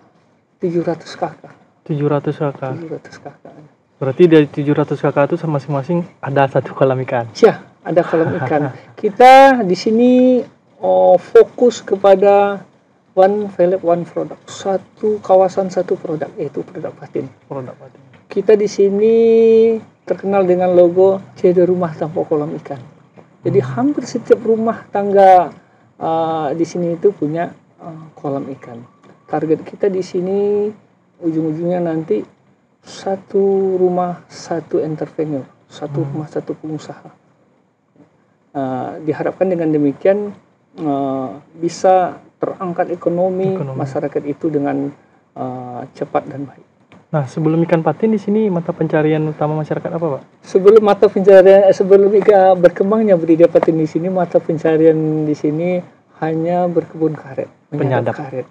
700 0.58 1.06
kakak. 1.14 1.54
700 1.86 2.34
kakak. 2.34 2.74
700 2.82 3.26
kakak. 3.26 3.54
Berarti 3.98 4.24
dari 4.26 4.48
700 4.50 4.98
kakak 4.98 5.24
itu 5.30 5.36
masing-masing 5.46 6.06
ada 6.22 6.50
satu 6.50 6.74
kolam 6.74 6.98
ikan. 7.06 7.30
Ya, 7.38 7.62
ada 7.86 8.02
kolam 8.02 8.34
ikan. 8.42 8.74
Kita 9.02 9.62
di 9.62 9.78
sini 9.78 10.42
oh, 10.82 11.18
fokus 11.22 11.86
kepada 11.86 12.66
one 13.14 13.50
value 13.54 13.82
one 13.82 14.06
product. 14.06 14.50
Satu 14.50 15.22
kawasan 15.22 15.70
satu 15.70 15.98
produk 15.98 16.30
yaitu 16.38 16.66
produk 16.66 16.94
patin. 16.98 17.30
Produk 17.46 17.74
patin. 17.78 18.02
Kita 18.26 18.54
di 18.58 18.70
sini 18.70 19.16
terkenal 20.06 20.46
dengan 20.46 20.74
logo 20.74 21.22
tiada 21.38 21.66
rumah 21.66 21.94
tanpa 21.94 22.26
kolam 22.26 22.54
ikan. 22.62 22.82
Jadi 23.46 23.60
hampir 23.62 24.10
setiap 24.10 24.42
rumah 24.42 24.86
tangga 24.90 25.54
uh, 26.02 26.50
di 26.54 26.66
sini 26.66 26.98
itu 26.98 27.14
punya 27.14 27.54
uh, 27.82 28.10
kolam 28.18 28.50
ikan. 28.58 28.97
Target 29.28 29.60
kita 29.68 29.92
di 29.92 30.00
sini 30.00 30.72
ujung-ujungnya 31.20 31.84
nanti 31.84 32.24
satu 32.80 33.76
rumah 33.76 34.24
satu 34.32 34.80
entrepreneur, 34.80 35.44
satu 35.68 36.08
rumah 36.08 36.32
satu 36.32 36.56
pengusaha. 36.56 37.12
Uh, 38.58 38.98
diharapkan 39.06 39.46
dengan 39.52 39.70
demikian 39.70 40.34
uh, 40.82 41.38
bisa 41.60 42.18
terangkat 42.40 42.90
ekonomi, 42.90 43.54
Ekonomi. 43.54 43.78
masyarakat 43.78 44.24
itu 44.26 44.48
dengan 44.50 44.90
uh, 45.36 45.82
cepat 45.94 46.26
dan 46.26 46.48
baik. 46.48 46.66
Nah 47.08 47.24
sebelum 47.24 47.60
ikan 47.68 47.84
patin 47.84 48.12
di 48.12 48.20
sini 48.20 48.48
mata 48.52 48.72
pencarian 48.72 49.24
utama 49.28 49.56
masyarakat 49.62 49.92
apa 49.92 50.06
Pak? 50.18 50.22
Sebelum 50.44 50.84
mata 50.84 51.08
pencarian 51.08 51.68
eh, 51.68 51.76
sebelum 51.76 52.12
ikan 52.24 52.58
berkembangnya 52.60 53.16
budidaya 53.20 53.52
patin 53.52 53.78
di 53.78 53.88
sini 53.88 54.08
mata 54.10 54.40
pencarian 54.42 54.96
di 55.28 55.36
sini 55.38 55.80
hanya 56.20 56.66
berkebun 56.66 57.14
karet, 57.14 57.48
Penyadap. 57.70 58.16
karet. 58.18 58.48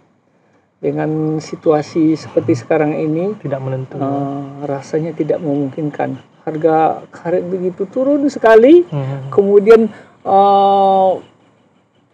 Dengan 0.86 1.42
situasi 1.42 2.14
seperti 2.14 2.54
sekarang 2.54 2.94
ini 2.94 3.34
Tidak 3.42 3.58
menentu. 3.58 3.98
eh, 3.98 4.42
rasanya 4.62 5.10
tidak 5.10 5.42
memungkinkan 5.42 6.14
harga 6.46 7.02
karet 7.10 7.42
begitu 7.42 7.90
turun 7.90 8.22
sekali 8.30 8.86
Hmm. 8.86 9.34
kemudian 9.34 9.90
eh, 10.22 11.12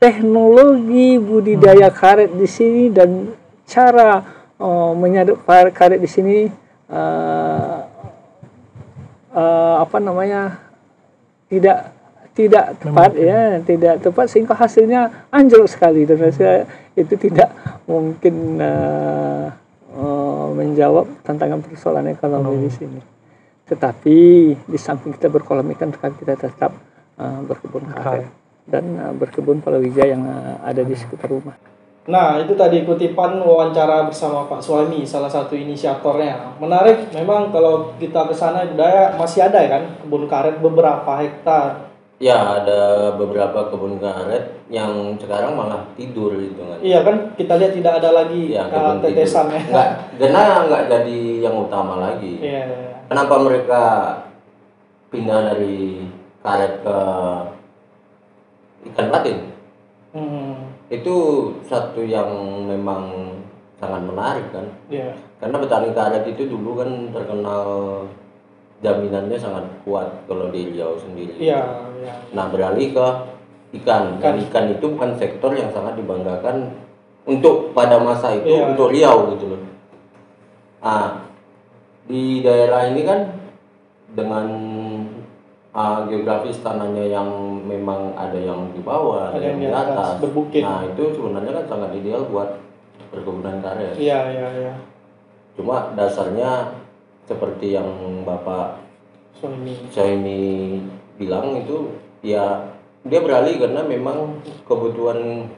teknologi 0.00 1.20
budidaya 1.20 1.92
karet 1.92 2.32
di 2.32 2.48
sini 2.48 2.88
dan 2.88 3.36
cara 3.68 4.24
eh, 4.56 4.92
menyadap 4.96 5.44
karet 5.70 6.00
di 6.00 6.08
sini 6.08 6.48
eh, 6.88 7.78
eh, 9.30 9.74
apa 9.78 9.96
namanya 10.00 10.56
tidak 11.46 11.91
tidak 12.32 12.80
tepat 12.80 13.12
ya 13.12 13.60
tidak 13.60 14.00
tepat 14.00 14.26
sehingga 14.28 14.56
hasilnya 14.56 15.28
anjlok 15.28 15.68
sekali. 15.68 16.08
Dan 16.08 16.32
saya 16.32 16.64
itu 16.96 17.14
tidak 17.16 17.52
mungkin 17.84 18.60
eh, 18.60 19.46
eh, 19.92 20.46
menjawab 20.56 21.24
tantangan 21.24 21.60
persoalan 21.60 22.08
ekonomi 22.12 22.64
di 22.64 22.70
sini. 22.72 23.00
Tetapi 23.68 24.18
di 24.68 24.78
samping 24.80 25.16
kita 25.16 25.32
berkolam 25.32 25.68
ikan 25.76 25.92
kan 25.92 26.12
kita 26.16 26.36
tetap 26.36 26.72
eh, 27.20 27.40
berkebun 27.44 27.88
karet 27.92 28.28
dan 28.66 28.84
eh, 28.96 29.12
berkebun 29.16 29.60
palawija 29.60 30.04
yang 30.08 30.22
eh, 30.24 30.56
ada 30.64 30.82
di 30.84 30.94
sekitar 30.96 31.28
rumah. 31.28 31.56
Nah, 32.02 32.34
itu 32.42 32.58
tadi 32.58 32.82
kutipan 32.82 33.38
wawancara 33.46 34.10
bersama 34.10 34.42
Pak 34.50 34.58
Suami, 34.58 35.06
salah 35.06 35.30
satu 35.30 35.54
inisiatornya. 35.54 36.58
Menarik, 36.58 37.14
memang 37.14 37.54
kalau 37.54 37.94
kita 37.94 38.26
ke 38.26 38.34
sana 38.34 38.66
budaya 38.66 39.14
masih 39.14 39.46
ada 39.46 39.62
ya 39.62 39.78
kan 39.78 39.84
kebun 40.02 40.26
karet 40.26 40.58
beberapa 40.58 41.14
hektar. 41.22 41.91
Ya, 42.22 42.62
ada 42.62 43.10
beberapa 43.18 43.66
kebun 43.66 43.98
karet 43.98 44.62
yang 44.70 45.18
sekarang 45.18 45.58
malah 45.58 45.82
tidur 45.98 46.30
gitu 46.38 46.62
kan. 46.62 46.78
Iya 46.78 47.02
kan 47.02 47.34
kita 47.34 47.58
lihat 47.58 47.74
tidak 47.74 47.98
ada 47.98 48.10
lagi 48.14 48.54
Ya, 48.54 48.70
uh, 48.70 48.94
tetesan 49.02 49.50
ya. 49.50 49.58
Nggak, 49.58 49.88
karena 50.22 50.42
nggak 50.70 50.82
jadi 50.86 51.20
yang 51.42 51.58
utama 51.58 51.98
lagi. 51.98 52.38
Iya. 52.38 52.62
Kenapa 53.10 53.34
mereka 53.42 53.82
pindah 55.10 55.50
dari 55.50 56.06
karet 56.46 56.86
ke 56.86 56.98
ikan 58.94 59.08
patin? 59.10 59.38
Hmm, 60.14 60.70
Itu 60.94 61.14
satu 61.66 62.06
yang 62.06 62.30
memang 62.70 63.34
sangat 63.82 64.02
menarik 64.06 64.46
kan. 64.54 64.66
iya. 64.86 65.10
Karena 65.42 65.58
petani 65.58 65.90
karet 65.90 66.22
itu 66.30 66.46
dulu 66.46 66.78
kan 66.78 67.10
terkenal 67.10 67.66
jaminannya 68.82 69.38
sangat 69.38 69.64
kuat 69.86 70.26
kalau 70.26 70.50
di 70.50 70.74
Riau 70.74 70.98
sendiri. 70.98 71.38
Iya, 71.38 71.62
iya. 72.02 72.14
Nah 72.34 72.50
beralih 72.50 72.90
ke 72.90 73.06
ikan. 73.82 74.18
Dan 74.18 74.42
ikan 74.50 74.66
itu 74.74 74.84
bukan 74.90 75.14
sektor 75.16 75.54
yang 75.54 75.70
sangat 75.70 75.94
dibanggakan 75.96 76.74
untuk 77.22 77.70
pada 77.72 78.02
masa 78.02 78.34
itu 78.34 78.50
Iya. 78.50 78.74
untuk 78.74 78.90
Riau 78.90 79.30
gitu 79.32 79.54
loh. 79.54 79.62
Nah 80.82 81.22
di 82.10 82.42
daerah 82.42 82.90
ini 82.90 83.06
kan 83.06 83.30
dengan 84.12 84.46
ah, 85.72 86.04
geografis 86.04 86.58
tanahnya 86.60 87.06
yang 87.08 87.30
memang 87.64 88.12
ada 88.18 88.36
yang 88.36 88.68
di 88.74 88.82
bawah, 88.82 89.30
ada, 89.32 89.40
yang 89.40 89.62
di 89.62 89.70
atas. 89.70 90.18
berbukit. 90.20 90.60
Nah 90.60 90.84
itu 90.84 91.14
sebenarnya 91.14 91.62
kan 91.62 91.64
sangat 91.70 91.90
ideal 91.96 92.26
buat 92.28 92.58
perkebunan 93.14 93.62
karet. 93.62 93.94
Iya, 93.96 94.18
iya, 94.34 94.48
iya. 94.58 94.74
Cuma 95.56 95.94
dasarnya 95.94 96.81
seperti 97.24 97.72
yang 97.72 97.88
Bapak 98.22 98.82
So 99.34 99.48
ini. 99.48 99.74
Soimi 99.88 100.42
bilang 101.16 101.56
itu 101.56 101.90
ya 102.20 102.70
dia 103.02 103.18
beralih 103.18 103.58
karena 103.58 103.82
memang 103.82 104.38
kebutuhan 104.62 105.50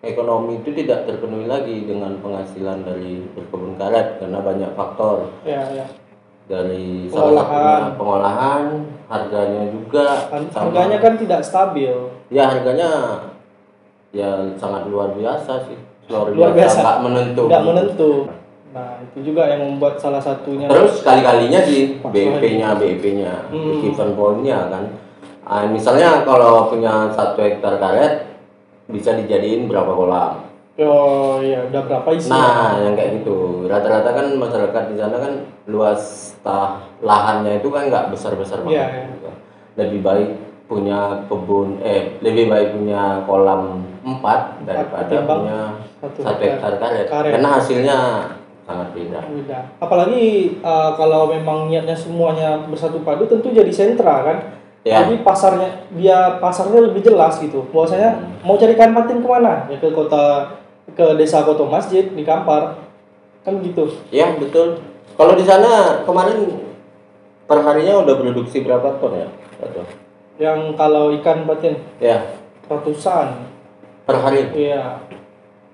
ekonomi 0.00 0.58
itu 0.58 0.72
tidak 0.74 1.04
terpenuhi 1.04 1.44
lagi 1.44 1.84
dengan 1.84 2.16
penghasilan 2.18 2.80
dari 2.82 3.24
berkebun 3.30 3.76
karet 3.76 4.16
karena 4.16 4.38
banyak 4.38 4.70
faktor 4.72 5.28
Iya, 5.42 5.62
iya. 5.70 5.86
dari 6.44 7.04
salah 7.06 7.44
Pengolahan. 7.44 7.52
satunya 7.78 7.96
pengolahan 7.96 8.64
harganya 9.06 9.62
juga 9.68 10.06
sama- 10.48 10.68
Harganya 10.68 10.98
kan 10.98 11.14
tidak 11.16 11.40
stabil. 11.40 11.92
ya 12.28 12.44
harganya 12.46 12.88
ya 14.10 14.28
sangat 14.54 14.84
luar 14.86 15.12
biasa 15.12 15.52
sih 15.64 15.78
luar, 16.06 16.32
Luar 16.32 16.52
biasa. 16.52 16.78
nggak 16.78 16.98
menentu 17.00 17.42
Tidak 17.46 17.64
menentu. 17.64 18.10
Nah, 18.70 19.02
itu 19.02 19.34
juga 19.34 19.50
yang 19.50 19.66
membuat 19.66 19.98
salah 19.98 20.22
satunya 20.22 20.70
Terus 20.70 21.02
sekali-kalinya 21.02 21.60
sih 21.66 21.98
Pak 21.98 22.10
BP-nya 22.14 22.78
BP-nya, 22.78 23.34
Hmm. 23.50 24.14
point-nya 24.14 24.70
kan. 24.70 24.84
Ah, 25.42 25.66
misalnya 25.66 26.22
kalau 26.22 26.70
punya 26.70 27.10
satu 27.10 27.42
hektar 27.42 27.82
karet 27.82 28.30
bisa 28.86 29.18
dijadiin 29.18 29.66
berapa 29.66 29.90
kolam. 29.90 30.46
Oh 30.80 31.42
iya, 31.42 31.66
udah 31.66 31.82
berapa 31.82 32.08
isi? 32.14 32.30
Nah, 32.30 32.78
yang 32.78 32.94
kayak 32.94 33.20
gitu. 33.20 33.66
Rata-rata 33.66 34.14
kan 34.14 34.26
masyarakat 34.38 34.82
di 34.88 34.96
sana 34.96 35.16
kan 35.18 35.32
luas 35.66 36.32
tah 36.40 36.78
lahannya 37.02 37.58
itu 37.58 37.68
kan 37.68 37.90
nggak 37.90 38.14
besar-besar 38.14 38.62
Iya, 38.62 38.64
banget. 38.64 38.78
iya. 38.86 39.02
gitu. 39.10 39.30
Lebih 39.76 40.00
baik 40.00 40.28
punya 40.70 41.26
kebun 41.26 41.82
eh 41.82 42.14
lebih 42.22 42.46
baik 42.46 42.78
punya 42.78 43.26
kolam 43.26 43.82
empat 44.06 44.62
daripada 44.62 45.10
punya 45.18 45.58
satu 45.98 46.22
hektar 46.38 46.74
karet. 46.78 47.06
karet. 47.10 47.32
Karena 47.34 47.48
hasilnya 47.58 47.98
sangat 48.70 48.88
beda. 48.94 49.18
Beda. 49.26 49.58
Apalagi 49.82 50.22
uh, 50.62 50.94
kalau 50.94 51.26
memang 51.26 51.66
niatnya 51.66 51.98
semuanya 51.98 52.62
bersatu 52.70 53.02
padu 53.02 53.26
tentu 53.26 53.50
jadi 53.50 53.70
sentra 53.74 54.22
kan. 54.22 54.38
Ya. 54.86 55.04
Jadi 55.04 55.20
pasarnya 55.20 55.90
dia 55.92 56.40
pasarnya 56.40 56.88
lebih 56.88 57.04
jelas 57.04 57.36
gitu. 57.42 57.66
Bahwasanya 57.74 58.40
mau 58.46 58.56
cari 58.56 58.72
ikan 58.78 58.94
patin 58.96 59.20
ke 59.20 59.28
mana? 59.28 59.68
Ya 59.68 59.76
ke 59.76 59.92
kota 59.92 60.56
ke 60.94 61.06
desa 61.20 61.44
Koto 61.44 61.66
Masjid 61.68 62.06
di 62.08 62.22
Kampar. 62.24 62.80
Kan 63.44 63.60
gitu. 63.60 63.90
Ya 64.14 64.32
betul. 64.38 64.80
Kalau 65.18 65.36
di 65.36 65.44
sana 65.44 66.00
kemarin 66.08 66.64
perharinya 67.44 68.00
udah 68.06 68.14
produksi 68.16 68.64
berapa 68.64 68.96
ton 69.02 69.18
ya? 69.20 69.28
Satu. 69.60 69.82
Yang 70.40 70.80
kalau 70.80 71.12
ikan 71.20 71.44
patin 71.44 71.76
Ya 72.00 72.24
ratusan. 72.70 73.50
per 74.08 74.16
hari. 74.16 74.48
Iya. 74.56 75.02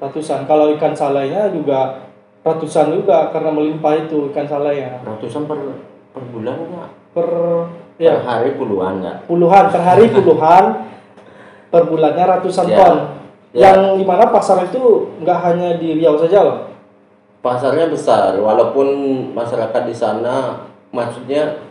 Ratusan. 0.03 0.51
Kalau 0.51 0.75
ikan 0.75 0.97
salainya 0.99 1.47
juga 1.55 2.06
ratusan 2.47 2.95
juga 2.95 3.35
karena 3.35 3.51
melimpah 3.51 4.07
itu 4.07 4.31
ikan 4.31 4.47
salainya. 4.47 5.03
Ratusan 5.03 5.45
per 5.45 5.59
per 6.15 6.23
bulan 6.31 6.55
nggak? 6.55 6.91
Per 7.11 7.29
Per 7.97 8.05
ya 8.05 8.21
hari 8.23 8.55
puluhan 8.55 9.01
nggak? 9.01 9.17
puluhan 9.27 9.65
per 9.73 9.81
hari 9.83 10.07
puluhan 10.13 10.65
per 11.73 11.83
bulannya 11.89 12.25
ratusan 12.29 12.69
Ya. 12.69 12.77
ton 12.79 12.97
Ya. 13.57 13.73
yang 13.73 13.97
di 13.97 14.05
mana 14.05 14.29
pasar 14.29 14.63
itu 14.63 15.17
nggak 15.25 15.39
hanya 15.43 15.81
di 15.81 15.97
Riau 15.97 16.21
saja 16.21 16.45
loh 16.45 16.59
Pasarnya 17.41 17.87
besar, 17.89 18.35
walaupun 18.37 18.87
masyarakat 19.33 19.83
di 19.87 19.95
sana 19.95 20.61
maksudnya 20.91 21.63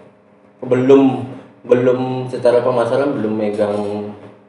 belum 0.63 1.27
belum 1.61 2.25
secara 2.25 2.63
pemasaran 2.63 3.11
belum 3.11 3.33
megang 3.35 3.75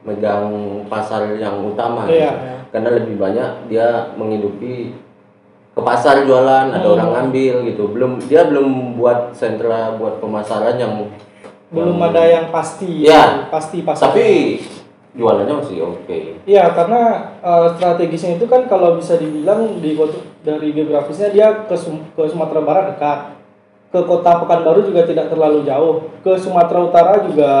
megang 0.01 0.47
pasar 0.87 1.27
yang 1.35 1.61
utama. 1.61 2.07
Gitu. 2.07 2.23
iya. 2.23 2.31
Karena 2.71 2.89
lebih 2.95 3.19
banyak 3.19 3.67
dia 3.67 4.15
menghidupi 4.15 4.95
ke 5.77 5.81
pasar 5.85 6.25
jualan, 6.25 6.73
ada 6.73 6.81
Hmm. 6.81 6.95
orang 6.97 7.09
ngambil 7.13 7.55
gitu. 7.69 7.83
Belum 7.87 8.17
dia 8.17 8.49
belum 8.49 8.97
buat 8.97 9.29
sentra 9.31 9.93
buat 9.93 10.17
pemasaran 10.17 10.73
yang 10.75 11.05
belum 11.69 11.93
yang- 11.93 12.09
ada 12.09 12.23
yang 12.25 12.45
pasti 12.49 13.05
Iya. 13.05 13.45
pasti 13.47 13.85
pasar 13.85 14.09
tapi 14.09 14.57
jualannya 15.13 15.53
masih 15.53 15.85
oke. 15.85 16.41
Iya 16.43 16.73
karena 16.73 17.01
eh, 17.37 17.67
strategisnya 17.73 18.35
itu 18.35 18.49
kan 18.49 18.65
kalau 18.65 18.97
bisa 18.97 19.17
dibilang 19.17 19.77
di 19.77 19.93
kota- 19.93 20.25
dari 20.41 20.73
geografisnya 20.73 21.29
dia 21.29 21.47
ke, 21.63 21.75
Sum- 21.77 22.09
ke 22.09 22.25
Sumatera 22.25 22.61
Barat 22.61 22.85
dekat 22.95 23.19
ke 23.87 23.99
kota 24.01 24.41
Pekanbaru 24.41 24.83
juga 24.83 25.05
tidak 25.05 25.29
terlalu 25.29 25.63
jauh 25.63 26.09
ke 26.19 26.33
Sumatera 26.35 26.83
Utara 26.83 27.21
juga 27.21 27.51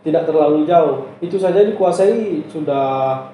tidak 0.00 0.24
terlalu 0.24 0.64
jauh 0.64 1.06
itu 1.20 1.36
saja 1.36 1.60
dikuasai 1.60 2.42
sudah 2.48 3.28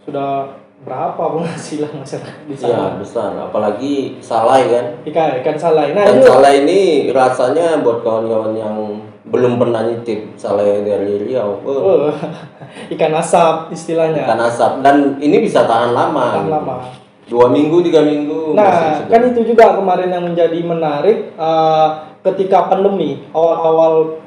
sudah 0.00 0.59
berapa 0.80 1.20
penghasilan 1.20 1.92
masyarakat 1.92 2.48
di 2.48 2.56
sana 2.56 2.96
besar, 2.96 3.36
apalagi 3.36 4.16
salai 4.24 4.64
kan. 4.72 4.86
ikan 5.04 5.36
ikan 5.44 5.56
salai 5.60 5.92
nah 5.92 6.08
Dan 6.08 6.24
itu 6.24 6.24
salai 6.24 6.54
ini 6.64 6.80
rasanya 7.12 7.84
buat 7.84 8.00
kawan-kawan 8.00 8.56
yang 8.56 8.76
belum 9.28 9.60
pernah 9.60 9.84
nyicip 9.84 10.40
salai 10.40 10.80
dari 10.80 11.20
Riau, 11.20 11.60
oh, 11.60 12.08
oh, 12.08 12.14
ikan 12.96 13.12
asap 13.12 13.76
istilahnya 13.76 14.24
ikan 14.24 14.40
asap 14.40 14.72
dan 14.80 15.20
ini 15.20 15.44
bisa 15.44 15.68
tahan 15.68 15.92
lama. 15.92 16.40
Tahan 16.40 16.44
gitu. 16.48 16.56
lama. 16.56 16.76
Dua 17.30 17.46
minggu, 17.46 17.78
tiga 17.86 18.02
minggu. 18.02 18.58
Nah, 18.58 19.06
kan 19.06 19.22
itu 19.22 19.54
juga 19.54 19.78
kemarin 19.78 20.10
yang 20.10 20.26
menjadi 20.26 20.58
menarik 20.66 21.30
eh, 21.38 21.88
ketika 22.26 22.66
pandemi 22.66 23.22
awal-awal 23.30 24.18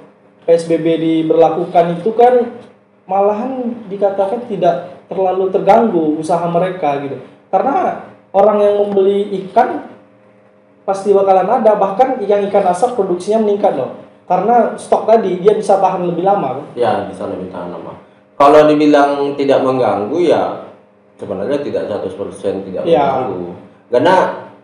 PSBB 0.47 1.01
diberlakukan 1.01 1.99
itu 1.99 2.15
kan 2.15 2.55
malahan 3.05 3.83
dikatakan 3.91 4.47
tidak 4.47 5.05
terlalu 5.11 5.51
terganggu 5.51 6.15
usaha 6.19 6.43
mereka 6.47 6.99
gitu. 7.03 7.19
Karena 7.51 8.07
orang 8.33 8.57
yang 8.63 8.75
membeli 8.87 9.29
ikan 9.45 9.87
pasti 10.83 11.15
bakalan 11.15 11.47
ada 11.47 11.75
bahkan 11.79 12.19
ikan 12.23 12.43
ikan 12.51 12.63
asap 12.71 12.95
produksinya 12.95 13.43
meningkat 13.43 13.75
loh. 13.75 13.91
Karena 14.23 14.73
stok 14.79 15.03
tadi 15.03 15.43
dia 15.43 15.51
bisa 15.53 15.77
tahan 15.83 16.07
lebih 16.07 16.23
lama 16.23 16.59
kan. 16.59 16.65
Ya 16.79 17.03
bisa 17.07 17.27
lebih 17.27 17.51
tahan 17.51 17.75
lama. 17.75 17.99
Kalau 18.39 18.65
dibilang 18.65 19.35
tidak 19.37 19.61
mengganggu 19.61 20.17
ya 20.23 20.43
sebenarnya 21.19 21.59
tidak 21.61 21.85
100% 21.87 22.65
tidak 22.67 22.83
Ya. 22.87 23.03
mengganggu. 23.19 23.55
Karena 23.93 24.15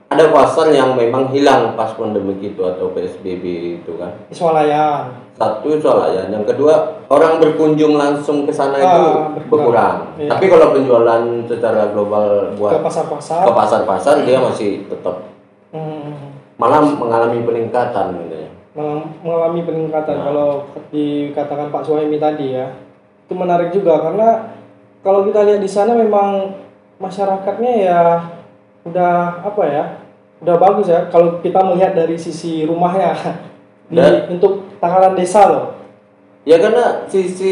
ada 0.09 0.25
pasar 0.29 0.69
yang 0.69 0.93
memang 0.93 1.29
hilang 1.29 1.73
pas 1.73 1.93
pandemi 1.93 2.33
itu 2.35 2.57
atau 2.59 2.89
PSBB 2.89 3.43
itu 3.77 3.91
kan. 3.95 4.09
Swalayan. 4.29 5.13
Satu 5.33 5.69
swalayan, 5.71 6.27
yang 6.27 6.43
kedua 6.43 6.75
orang 7.07 7.37
berkunjung 7.37 7.93
langsung 7.93 8.43
ke 8.43 8.51
sana 8.51 8.75
Ah, 8.75 8.81
itu 8.81 8.99
berkurang. 8.99 9.31
berkurang. 9.47 9.97
Iya. 10.17 10.29
Tapi 10.33 10.45
kalau 10.47 10.67
penjualan 10.73 11.21
secara 11.45 11.83
global 11.89 12.25
Ke 12.49 12.57
buat 12.57 12.71
pasar-pasar. 12.81 13.45
ke 13.45 13.51
pasar-pasar 13.53 14.15
dia 14.23 14.37
masih 14.37 14.83
tetap 14.85 15.29
Hmm, 15.69 16.33
malah 16.55 16.81
mengalami 16.81 17.45
peningkatan 17.45 18.17
gitu 18.19 18.35
ya. 18.35 18.49
mengal- 18.73 19.05
mengalami 19.21 19.61
peningkatan 19.61 20.15
Nah. 20.15 20.25
kalau 20.25 20.49
dikatakan 20.89 21.69
Pak 21.69 21.83
Suhaimi 21.83 22.17
tadi 22.17 22.51
ya 22.51 22.73
itu 23.23 23.33
menarik 23.33 23.69
juga 23.69 24.01
karena 24.01 24.57
kalau 24.99 25.21
kita 25.23 25.45
lihat 25.45 25.61
di 25.61 25.69
sana 25.69 25.93
memang 25.93 26.57
masyarakatnya 26.97 27.73
ya 27.79 28.01
udah 28.89 29.13
apa 29.41 29.63
ya 29.63 29.83
udah 30.39 30.55
bagus 30.55 30.87
ya 30.87 31.07
kalau 31.07 31.37
kita 31.39 31.59
melihat 31.61 31.93
dari 31.93 32.15
sisi 32.15 32.63
rumahnya 32.63 33.11
di, 33.85 33.95
Dan- 33.95 34.29
untuk 34.31 34.67
takaran 34.77 35.13
desa 35.13 35.43
loh 35.45 35.65
Ya 36.47 36.55
karena 36.57 37.05
sisi 37.05 37.51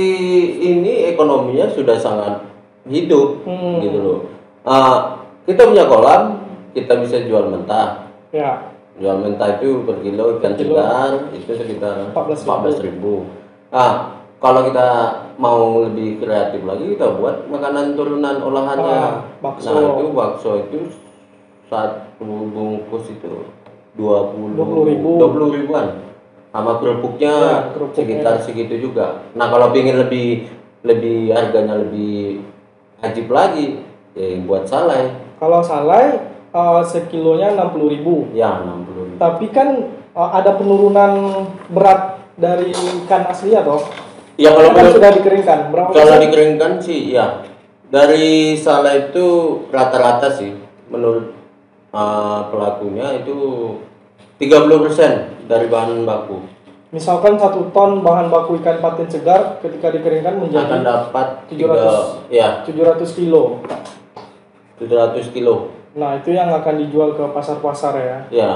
ini 0.57 1.11
ekonominya 1.11 1.69
sudah 1.69 1.99
sangat 1.99 2.39
hidup 2.87 3.43
Hmm. 3.43 3.77
gitu 3.77 3.99
loh. 3.99 4.19
Ah, 4.63 5.21
kita 5.43 5.67
punya 5.67 5.85
kolam, 5.85 6.39
kita 6.71 6.95
bisa 6.97 7.21
jual 7.21 7.45
mentah. 7.45 8.09
ya 8.31 8.73
Jual 8.97 9.19
mentah 9.19 9.59
itu 9.59 9.83
per 9.83 10.01
kilo 10.01 10.39
ikan 10.39 10.55
segar 10.55 11.29
itu 11.29 11.51
sekitar 11.51 12.09
14.000. 12.09 12.47
14.000. 12.47 13.27
Ah, 13.69 14.17
kalau 14.39 14.65
kita 14.65 14.87
mau 15.35 15.83
lebih 15.83 16.17
kreatif 16.17 16.63
lagi 16.63 16.97
kita 16.97 17.11
buat 17.13 17.45
makanan 17.45 17.93
turunan 17.93 18.39
olahannya. 18.39 18.97
Ah, 18.97 19.13
bakso. 19.37 19.67
Nah, 19.67 19.93
itu 19.93 20.05
bakso 20.09 20.51
itu 20.63 20.77
satu 21.67 22.23
bungkus 22.23 23.09
itu 23.09 23.47
20 23.95 24.55
20.000. 24.55 25.03
20 25.03 25.57
ribuan. 25.57 25.87
Sama 26.49 26.79
kerupuknya 26.79 27.33
Ya, 27.33 27.55
sekitar 27.93 28.41
segitu 28.41 28.89
juga. 28.89 29.21
Nah, 29.33 29.47
kalau 29.47 29.69
ingin 29.71 29.99
lebih 29.99 30.47
lebih 30.81 31.29
harganya 31.29 31.77
lebih 31.77 32.41
ajib 32.99 33.27
lagi, 33.27 33.83
ya 34.17 34.41
buat 34.41 34.65
salai. 34.65 35.13
kalau 35.37 35.61
salai 35.61 36.17
eh, 36.49 36.81
sekilonya 36.81 37.53
60.000 37.53 38.33
Ya, 38.33 38.65
60 38.65 38.89
ribu. 39.05 39.15
tapi 39.21 39.45
kan 39.51 39.69
eh, 39.93 40.29
ada 40.33 40.57
penurunan 40.57 41.45
berat 41.69 42.17
dari 42.33 42.73
ikan 42.73 43.29
asli 43.29 43.53
ya 43.53 43.61
toh 43.61 43.85
Ya 44.37 44.49
kalau 44.49 44.69
kan 44.69 44.89
sudah 44.89 45.13
dikeringkan 45.13 45.69
berapa 45.69 45.89
Kalau 45.91 46.13
persen? 46.13 46.25
dikeringkan 46.25 46.71
sih 46.77 47.13
ya 47.13 47.45
dari 47.87 48.53
salah 48.55 48.97
itu 48.97 49.25
rata-rata 49.69 50.29
sih 50.29 50.57
menurut 50.87 51.36
uh, 51.91 52.47
pelakunya 52.49 53.21
itu 53.21 53.37
30% 54.37 55.47
dari 55.47 55.67
bahan 55.67 56.03
baku 56.05 56.57
Misalkan 56.87 57.35
satu 57.35 57.67
ton 57.75 57.99
bahan 57.99 58.31
baku 58.31 58.63
ikan 58.63 58.79
patin 58.79 59.11
segar 59.11 59.59
ketika 59.59 59.91
dikeringkan 59.91 60.39
akan 60.39 60.41
menjadi 60.47 60.75
dapat 60.87 61.27
700. 61.51 61.59
tiga- 61.59 62.07
ya 62.31 62.47
700 62.63 63.11
kilo. 63.11 63.59
700 64.79 65.35
kilo 65.35 65.75
Nah 65.97 66.15
itu 66.15 66.31
yang 66.31 66.47
akan 66.53 66.75
dijual 66.79 67.17
ke 67.17 67.25
pasar-pasar 67.33 67.93
ya. 67.99 68.17
ya. 68.31 68.51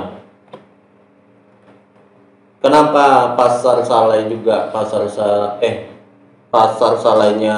Kenapa 2.62 3.34
pasar 3.34 3.82
salai 3.82 4.30
juga 4.30 4.70
pasar 4.70 5.10
sa 5.10 5.58
eh 5.60 5.90
pasar 6.54 6.94
salainya 7.02 7.58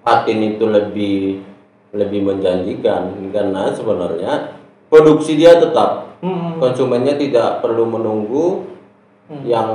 patin 0.00 0.56
itu 0.56 0.64
lebih 0.64 1.44
lebih 1.92 2.24
menjanjikan 2.24 3.12
karena 3.28 3.68
sebenarnya 3.76 4.56
produksi 4.92 5.40
dia 5.40 5.56
tetap 5.56 6.20
Hmm. 6.20 6.60
konsumennya 6.60 7.16
tidak 7.16 7.64
perlu 7.64 7.88
menunggu 7.88 8.68
Hmm. 9.26 9.40
yang 9.42 9.70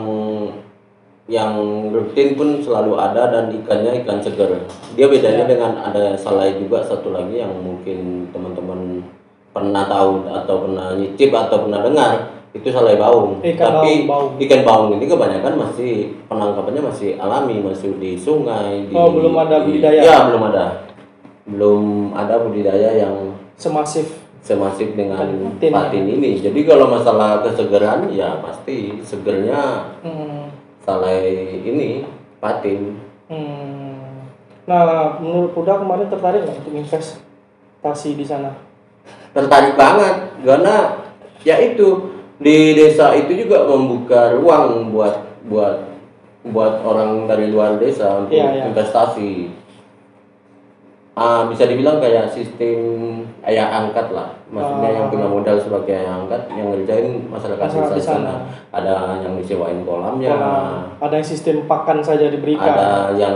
yang 1.27 1.51
rutin 1.91 2.39
pun 2.39 2.63
selalu 2.63 2.95
ada 2.95 3.27
dan 3.27 3.51
ikannya 3.51 3.99
ikan 3.99 4.23
segar. 4.23 4.47
Dia 4.95 5.11
bedanya 5.11 5.43
Ya. 5.43 5.49
dengan 5.49 5.75
ada 5.75 6.15
salai 6.15 6.55
juga 6.55 6.79
satu 6.79 7.11
lagi 7.11 7.35
yang 7.35 7.51
mungkin 7.51 8.29
teman-teman 8.31 9.03
pernah 9.51 9.83
tahu 9.83 10.23
atau 10.23 10.55
pernah 10.63 10.95
nyicip 10.95 11.27
atau 11.27 11.67
pernah 11.67 11.83
dengar 11.83 12.11
itu 12.55 12.71
salai 12.71 12.95
baung. 12.95 13.43
Ikan 13.43 13.59
Tapi 13.59 14.07
baung, 14.07 14.07
baung. 14.07 14.29
ikan 14.39 14.61
baung 14.63 14.89
ini 14.95 15.03
kebanyakan 15.03 15.53
masih 15.57 15.93
penangkapannya 16.31 16.81
masih 16.85 17.09
alami, 17.19 17.59
masih 17.59 17.91
di 17.99 18.15
sungai. 18.15 18.87
Di, 18.87 18.93
Oh, 18.95 19.11
belum 19.11 19.35
ada 19.35 19.59
di- 19.59 19.83
budidaya? 19.83 19.99
Ya 19.99 20.17
belum 20.31 20.43
ada, 20.47 20.65
belum 21.43 21.81
ada 22.13 22.35
budidaya 22.39 22.91
yang 22.95 23.35
Semasif. 23.57 24.16
Semasif 24.47 24.95
dengan 24.95 25.27
Patin. 25.59 25.71
patin 25.75 26.05
ini. 26.07 26.39
Jadi 26.39 26.63
kalau 26.63 26.87
masalah 26.87 27.43
kesegaran 27.43 28.07
ya 28.09 28.39
pasti 28.39 28.95
segernya 29.03 29.91
Hmm. 29.99 30.47
salai 30.79 31.27
ini 31.59 32.07
patin. 32.39 32.95
Hmm. 33.27 34.23
Nah 34.63 35.19
menurut 35.19 35.51
Uda 35.51 35.83
kemarin 35.83 36.07
tertarik 36.07 36.47
nggak 36.47 36.63
untuk 36.63 36.75
investasi 36.75 38.09
di 38.15 38.23
sana? 38.23 38.55
Tertarik 39.35 39.75
banget 39.75 40.15
karena 40.47 41.03
ya 41.43 41.59
itu 41.59 42.15
di 42.39 42.71
desa 42.71 43.11
itu 43.13 43.35
juga 43.35 43.67
membuka 43.67 44.31
ruang 44.31 44.95
buat 44.95 45.15
buat 45.43 45.75
buat 46.47 46.79
orang 46.79 47.27
dari 47.27 47.51
luar 47.51 47.75
desa 47.75 48.23
untuk 48.23 48.39
Iya, 48.39 48.47
iya. 48.55 48.63
investasi. 48.71 49.51
Ah, 51.17 51.49
bisa 51.49 51.65
dibilang 51.65 51.97
kayak 51.97 52.29
sistem 52.29 52.77
ayah 53.41 53.73
angkat 53.73 54.13
lah. 54.13 54.29
Maksudnya 54.53 54.85
Ah. 54.85 54.95
yang 55.01 55.05
punya 55.09 55.25
modal 55.25 55.57
sebagai 55.57 55.89
ayah 55.89 56.21
angkat 56.21 56.45
yang 56.53 56.69
ngerjain 56.69 57.25
masyarakat 57.25 57.57
Masyarakat 57.57 57.97
di 57.97 58.03
sana. 58.05 58.21
sana. 58.21 58.33
Ada 58.69 58.93
yang 59.25 59.33
disewain 59.33 59.81
kolamnya, 59.81 60.29
Kolam. 60.29 61.01
Ada 61.01 61.13
yang 61.17 61.25
sistem 61.25 61.65
pakan 61.65 62.05
saja 62.05 62.29
diberikan. 62.29 62.69
ada 62.69 63.17
yang 63.17 63.33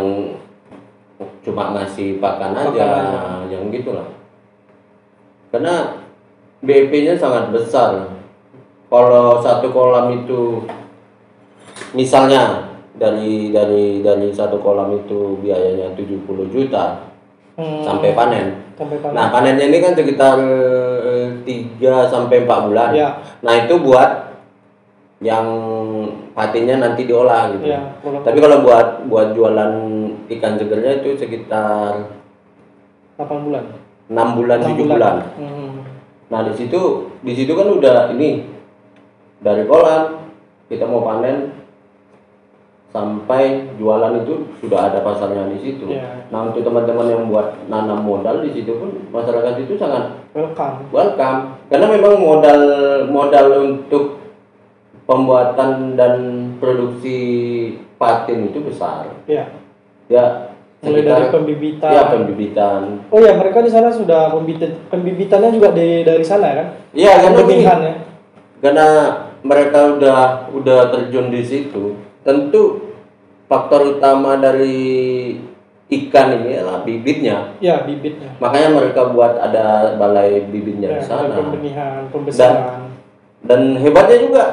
cuma 1.41 1.73
ngasih 1.73 2.21
pakan 2.21 2.53
aja, 2.53 2.69
Pakan 2.69 3.05
aja. 3.17 3.49
yang 3.49 3.73
gitulah. 3.73 4.05
Karena 5.49 5.97
BEP-nya 6.61 7.17
sangat 7.17 7.49
besar. 7.49 8.13
Kalau 8.87 9.41
satu 9.41 9.73
kolam 9.73 10.13
itu 10.13 10.61
misalnya 11.91 12.69
dari 12.93 13.49
dari 13.49 14.05
dari 14.05 14.29
satu 14.29 14.61
kolam 14.61 14.93
itu 14.93 15.41
biayanya 15.41 15.97
70 15.97 16.45
juta 16.45 17.09
Hmm. 17.61 17.85
sampai 17.85 18.17
panen. 18.17 18.73
Sampai 18.73 18.97
panen. 18.97 19.13
Nah, 19.13 19.29
panennya 19.29 19.69
ini 19.69 19.77
kan 19.77 19.93
sekitar 19.93 20.41
3 21.45 22.09
sampai 22.09 22.49
4 22.49 22.65
bulan. 22.65 22.89
Ya. 22.97 23.21
Nah, 23.45 23.53
itu 23.61 23.77
buat 23.77 24.33
yang 25.21 25.45
patinnya 26.33 26.81
nanti 26.81 27.05
diolah 27.05 27.53
gitu. 27.53 27.69
Ya, 27.69 27.93
boleh. 28.01 28.25
Tapi 28.25 28.37
kalau 28.41 28.65
buat 28.65 29.05
buat 29.05 29.37
jualan 29.37 29.71
ikan 30.25 30.57
segernya 30.57 31.05
itu 31.05 31.13
sekitar 31.13 32.09
8 33.21 33.45
bulan. 33.45 33.63
6 34.09 34.37
bulan 34.41 34.57
Enam 34.65 34.73
7 34.73 34.89
bulan. 34.89 35.15
Hmm. 35.37 35.71
Nah, 36.33 36.39
di 36.49 36.53
situ 36.57 36.81
di 37.21 37.37
situ 37.37 37.53
kan 37.53 37.69
udah 37.69 38.09
ini 38.17 38.49
dari 39.45 39.69
kolam 39.69 40.25
kita 40.65 40.89
mau 40.89 41.05
panen 41.05 41.60
sampai 42.91 43.71
jualan 43.79 44.19
itu 44.23 44.51
sudah 44.59 44.91
ada 44.91 44.99
pasarnya 44.99 45.47
di 45.47 45.59
situ. 45.63 45.87
Iya. 45.87 46.27
Nah, 46.27 46.51
untuk 46.51 46.67
teman-teman 46.67 47.07
yang 47.07 47.23
buat 47.31 47.55
nanam 47.71 48.03
modal 48.03 48.43
di 48.43 48.51
situ 48.51 48.75
pun 48.75 48.91
masyarakat 49.15 49.63
itu 49.63 49.79
sangat 49.79 50.19
Welcome. 50.35 50.91
welcome 50.91 51.59
karena 51.71 51.87
memang 51.87 52.19
modal 52.19 52.61
modal 53.07 53.47
untuk 53.63 54.19
pembuatan 55.07 55.95
dan 55.95 56.15
produksi 56.59 57.19
patin 57.95 58.51
itu 58.51 58.59
besar. 58.59 59.07
Ya. 59.27 59.47
Ya, 60.11 60.51
Mulai 60.81 61.05
dari 61.05 61.25
pembibitan. 61.29 61.91
Ya, 61.93 62.03
pembibitan. 62.09 62.81
Oh 63.13 63.21
ya, 63.21 63.37
mereka 63.37 63.61
di 63.61 63.71
sana 63.71 63.93
sudah 63.93 64.33
pembibitan 64.33 64.81
pembibitannya 64.89 65.53
juga 65.53 65.71
dari 65.71 66.01
dari 66.01 66.25
sana 66.25 66.57
kan? 66.57 66.67
Iya, 66.91 67.21
karena 67.21 67.41
ya. 67.45 67.93
karena 68.59 68.87
mereka 69.45 69.79
udah 69.95 70.19
udah 70.51 70.79
terjun 70.89 71.29
di 71.29 71.41
situ, 71.45 71.95
tentu 72.21 72.93
faktor 73.45 73.97
utama 73.97 74.37
dari 74.37 75.35
ikan 75.91 76.27
ini 76.39 76.55
adalah 76.55 76.81
bibitnya. 76.81 77.51
Ya, 77.59 77.83
bibitnya. 77.83 78.31
Makanya 78.39 78.69
mereka 78.71 79.11
buat 79.11 79.35
ada 79.35 79.95
balai 79.95 80.47
bibitnya 80.47 80.87
Ya, 80.87 80.97
di 80.97 81.03
sana. 81.03 81.35
pembenihan, 81.35 82.07
pembesaran. 82.07 82.95
Dan 83.43 83.75
hebatnya 83.75 84.17
juga 84.21 84.43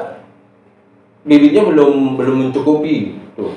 bibitnya 1.22 1.62
belum 1.62 2.16
belum 2.16 2.36
mencukupi 2.48 3.20
tuh. 3.36 3.54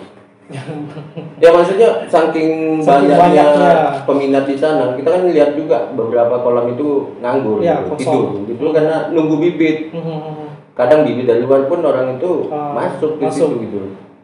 ya 1.41 1.47
maksudnya 1.49 2.03
saking, 2.05 2.83
Saking 2.83 3.07
banyaknya, 3.07 3.55
banyaknya. 3.55 3.71
peminat 4.03 4.43
di 4.43 4.59
sana, 4.59 4.93
kita 4.93 5.07
kan 5.07 5.23
lihat 5.25 5.55
juga 5.55 5.95
beberapa 5.95 6.43
kolam 6.43 6.75
itu 6.75 7.15
nganggur, 7.17 7.63
Ya, 7.63 7.79
gitu, 7.79 7.95
kosong. 7.95 8.43
gitu 8.45 8.75
karena 8.75 9.09
nunggu 9.09 9.39
bibit. 9.39 9.95
Hmm. 9.95 10.40
Kadang 10.71 11.03
bibit 11.03 11.25
dari 11.25 11.41
luar 11.41 11.67
pun 11.67 11.79
orang 11.81 12.15
itu 12.15 12.47
Ah, 12.47 12.71
masuk 12.71 13.19
ke 13.19 13.27
masuk. 13.27 13.47
situ 13.51 13.55
gitu. 13.61 13.79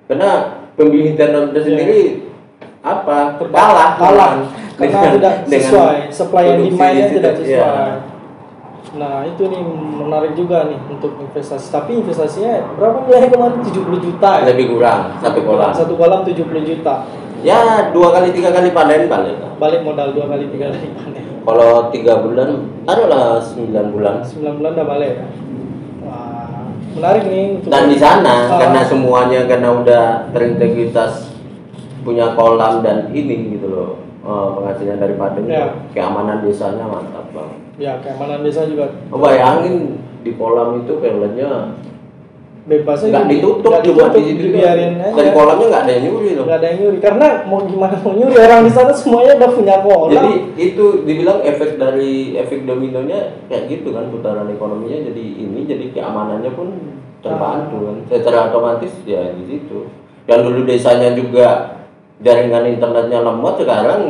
Karena 0.07 0.29
pembibitan 0.73 1.29
Ya. 1.29 1.39
itu 1.45 1.59
sendiri 1.61 1.99
apa 2.79 3.35
Terba- 3.35 3.51
kalah 3.53 3.89
kalah 3.97 4.31
karena 4.73 4.87
dengan- 4.95 5.13
tidak 5.19 5.33
sesuai 5.45 5.97
supply 6.07 6.45
and 6.47 6.59
demand-nya 6.65 7.03
di 7.03 7.13
tidak 7.13 7.33
sesuai. 7.35 7.59
Ya. 7.59 7.99
Nah 8.95 9.27
itu 9.27 9.43
nih 9.43 9.61
menarik 9.99 10.31
juga 10.33 10.63
nih 10.65 10.79
untuk 10.87 11.19
investasi. 11.19 11.67
Tapi 11.69 11.99
investasinya 11.99 12.63
berapa 12.73 13.03
nilainya 13.03 13.29
kemarin 13.29 13.59
70 13.61 13.99
juta 13.99 14.29
ya? 14.39 14.47
lebih 14.47 14.65
kurang 14.71 15.01
satu 15.19 15.39
kolam 15.43 15.69
Satu 15.75 15.93
kolam 15.93 16.21
70 16.23 16.63
juta. 16.63 17.03
ya 17.37 17.91
dua 17.91 18.09
kali 18.11 18.31
tiga 18.31 18.49
kali 18.49 18.71
panen 18.71 19.05
balik 19.05 19.35
Balik 19.59 19.81
modal 19.83 20.09
dua 20.09 20.25
kali 20.25 20.47
tiga 20.47 20.71
kali 20.71 20.87
panen. 20.89 21.23
kalau 21.43 21.91
tiga 21.91 22.13
bulan 22.17 22.49
adalah 22.87 23.37
sembilan 23.37 23.85
bulan 23.91 24.15
9 24.23 24.55
bulan 24.55 24.71
udah 24.73 24.87
balik 24.87 25.11
ya. 25.11 25.25
Menarik 26.97 27.23
nih. 27.23 27.45
untuk- 27.55 27.69
dan 27.69 27.83
di 27.85 27.95
sana 27.95 28.33
Ah. 28.47 28.57
karena 28.57 28.81
semuanya 28.83 29.45
karena 29.45 29.69
udah 29.71 30.03
terintegritas 30.31 31.29
punya 32.01 32.33
kolam 32.33 32.81
dan 32.81 33.11
ini 33.11 33.53
gitu 33.53 33.67
loh 33.67 33.89
eh, 34.19 34.47
penghasilan 34.53 34.97
dari 34.97 35.13
panen 35.13 35.45
Ya. 35.45 35.71
keamanan 35.91 36.41
desanya 36.41 36.83
mantap 36.83 37.27
banget 37.31 37.59
Ya 37.77 37.93
keamanan 37.97 38.41
desa 38.41 38.65
juga 38.65 38.89
oh, 39.07 39.17
bayangin 39.17 40.01
di 40.19 40.33
kolam 40.33 40.81
itu 40.81 40.97
peletnya 40.97 41.77
bebas 42.67 42.99
aja. 42.99 43.09
nggak 43.09 43.25
ditutup 43.31 43.71
Nggak 43.71 43.83
cuma 43.87 43.97
ditutup, 44.03 44.13
di 44.13 44.21
situ 44.27 44.41
dibiarin 44.51 44.91
aja. 44.99 45.15
dan 45.15 45.27
kolamnya 45.31 45.65
nggak 45.71 45.83
ada 45.87 45.91
yang 45.95 46.03
nyuri 46.03 46.29
loh 46.35 46.43
Nggak 46.43 46.59
ada 46.59 46.67
yang 46.67 46.79
nyuri 46.83 46.97
karena 46.99 47.27
mau 47.47 47.59
gimana 47.63 47.95
mau 48.03 48.11
nyuri 48.13 48.33
orang 48.35 48.61
di 48.67 48.71
sana 48.75 48.91
semuanya 48.91 49.31
udah 49.39 49.49
punya 49.55 49.75
kolam. 49.79 50.11
jadi 50.11 50.31
itu 50.59 50.85
dibilang 51.07 51.39
efek 51.41 51.69
dari 51.79 52.11
efek 52.35 52.59
dominonya 52.67 53.19
kayak 53.47 53.63
gitu 53.71 53.87
kan 53.95 54.11
putaran 54.11 54.51
ekonominya 54.51 54.99
jadi 55.07 55.23
ini 55.23 55.59
jadi 55.63 55.85
keamanannya 55.95 56.51
pun 56.51 56.67
terbantu 57.23 57.77
kan 57.87 57.95
secara 58.11 58.51
otomatis 58.51 58.91
ya 59.07 59.31
di 59.31 59.43
situ 59.47 59.87
yang 60.27 60.43
dulu 60.43 60.67
desanya 60.67 61.15
juga 61.15 61.47
jaringan 62.17 62.65
internetnya 62.65 63.21
lemot 63.21 63.61
sekarang 63.61 64.01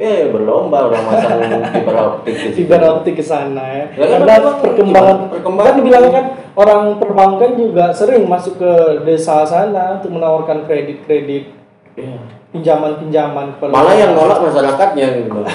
eh 0.00 0.32
berlomba 0.32 0.88
orang 0.88 1.04
masang 1.04 1.40
fiber 1.76 1.96
optik 2.00 2.32
situ. 2.32 2.64
fiber 2.64 2.80
optik 2.88 3.20
ke 3.20 3.24
sana 3.24 3.60
ya. 3.68 3.84
Ya, 4.00 4.04
kan 4.08 4.20
Karena 4.24 4.50
perkembangan? 4.64 5.16
Perkembangan. 5.28 5.68
kan 5.68 5.74
dibilangnya 5.76 6.12
kan 6.16 6.26
orang 6.56 6.82
perbankan 6.96 7.50
juga 7.60 7.84
sering 7.92 8.24
masuk 8.24 8.56
ke 8.56 8.72
desa 9.04 9.44
sana 9.44 10.00
untuk 10.00 10.16
menawarkan 10.16 10.64
kredit-kredit 10.64 11.60
Iya. 11.98 12.22
pinjaman-pinjaman 12.54 13.58
malah 13.66 13.94
yang 13.98 14.14
nolak 14.14 14.38
masyarakatnya 14.46 15.06
gitu. 15.26 15.42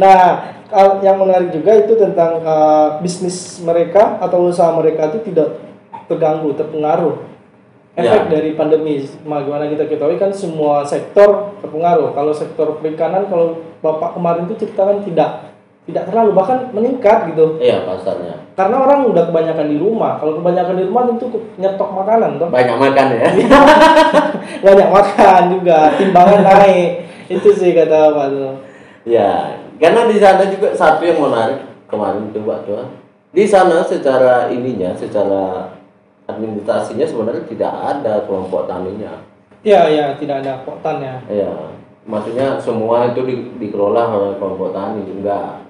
Nah, 0.00 0.48
yang 1.04 1.20
menarik 1.20 1.52
juga 1.52 1.76
itu 1.76 1.92
tentang 1.96 2.40
uh, 2.40 2.96
bisnis 3.04 3.60
mereka 3.60 4.16
atau 4.16 4.48
usaha 4.48 4.72
mereka 4.72 5.12
itu 5.12 5.28
tidak 5.28 5.60
terganggu, 6.08 6.56
terpengaruh. 6.56 7.27
Efek 7.98 8.30
Ya. 8.30 8.30
dari 8.30 8.54
pandemi, 8.54 9.02
bagaimana 9.26 9.66
kita 9.66 9.90
ketahui 9.90 10.22
kan 10.22 10.30
semua 10.30 10.86
sektor 10.86 11.50
terpengaruh. 11.58 12.14
Kalau 12.14 12.30
sektor 12.30 12.78
perikanan, 12.78 13.26
kalau 13.26 13.58
bapak 13.82 14.14
kemarin 14.14 14.46
itu 14.46 14.54
ceritakan 14.54 15.02
tidak, 15.02 15.50
tidak 15.82 16.06
terlalu 16.06 16.30
bahkan 16.30 16.70
meningkat 16.70 17.34
gitu. 17.34 17.58
iya 17.58 17.82
pasarnya 17.82 18.38
Karena 18.54 18.86
orang 18.86 19.10
udah 19.10 19.26
kebanyakan 19.26 19.66
di 19.66 19.82
rumah. 19.82 20.14
Kalau 20.22 20.38
kebanyakan 20.38 20.74
di 20.78 20.84
rumah 20.86 21.02
tentu 21.10 21.26
nyetok 21.58 21.90
makanan, 21.90 22.30
toh. 22.38 22.48
banyak 22.54 22.76
makan 22.78 23.06
ya 23.18 23.26
banyak 24.66 24.88
makan 24.94 25.42
juga, 25.58 25.78
timbangan 25.98 26.40
naik. 26.46 26.90
Itu 27.26 27.50
sih 27.50 27.74
kata 27.74 28.14
Pak 28.14 28.26
tuh. 28.30 28.52
Ya, 29.10 29.58
karena 29.82 30.06
di 30.06 30.22
sana 30.22 30.46
juga 30.46 30.70
satu 30.70 31.02
yang 31.02 31.18
menarik 31.18 31.66
kemarin 31.90 32.30
itu 32.30 32.38
Pak 32.46 32.62
Tua. 32.62 32.82
Di 33.34 33.42
sana 33.42 33.82
secara 33.82 34.46
ininya, 34.54 34.94
secara 34.94 35.74
administrasinya 36.28 37.02
sebenarnya 37.02 37.44
tidak 37.48 37.72
ada 37.72 38.22
kelompok 38.22 38.68
taninya. 38.68 39.24
Ya, 39.60 39.88
ya, 39.88 40.14
tidak 40.14 40.44
ada 40.44 40.62
potannya. 40.62 41.18
Ya, 41.26 41.50
maksudnya 42.04 42.54
semua 42.56 43.10
itu 43.10 43.20
di- 43.24 43.48
dikelola 43.58 44.06
oleh 44.06 44.32
kelompok 44.36 44.70
tani, 44.70 45.02
enggak. 45.02 45.66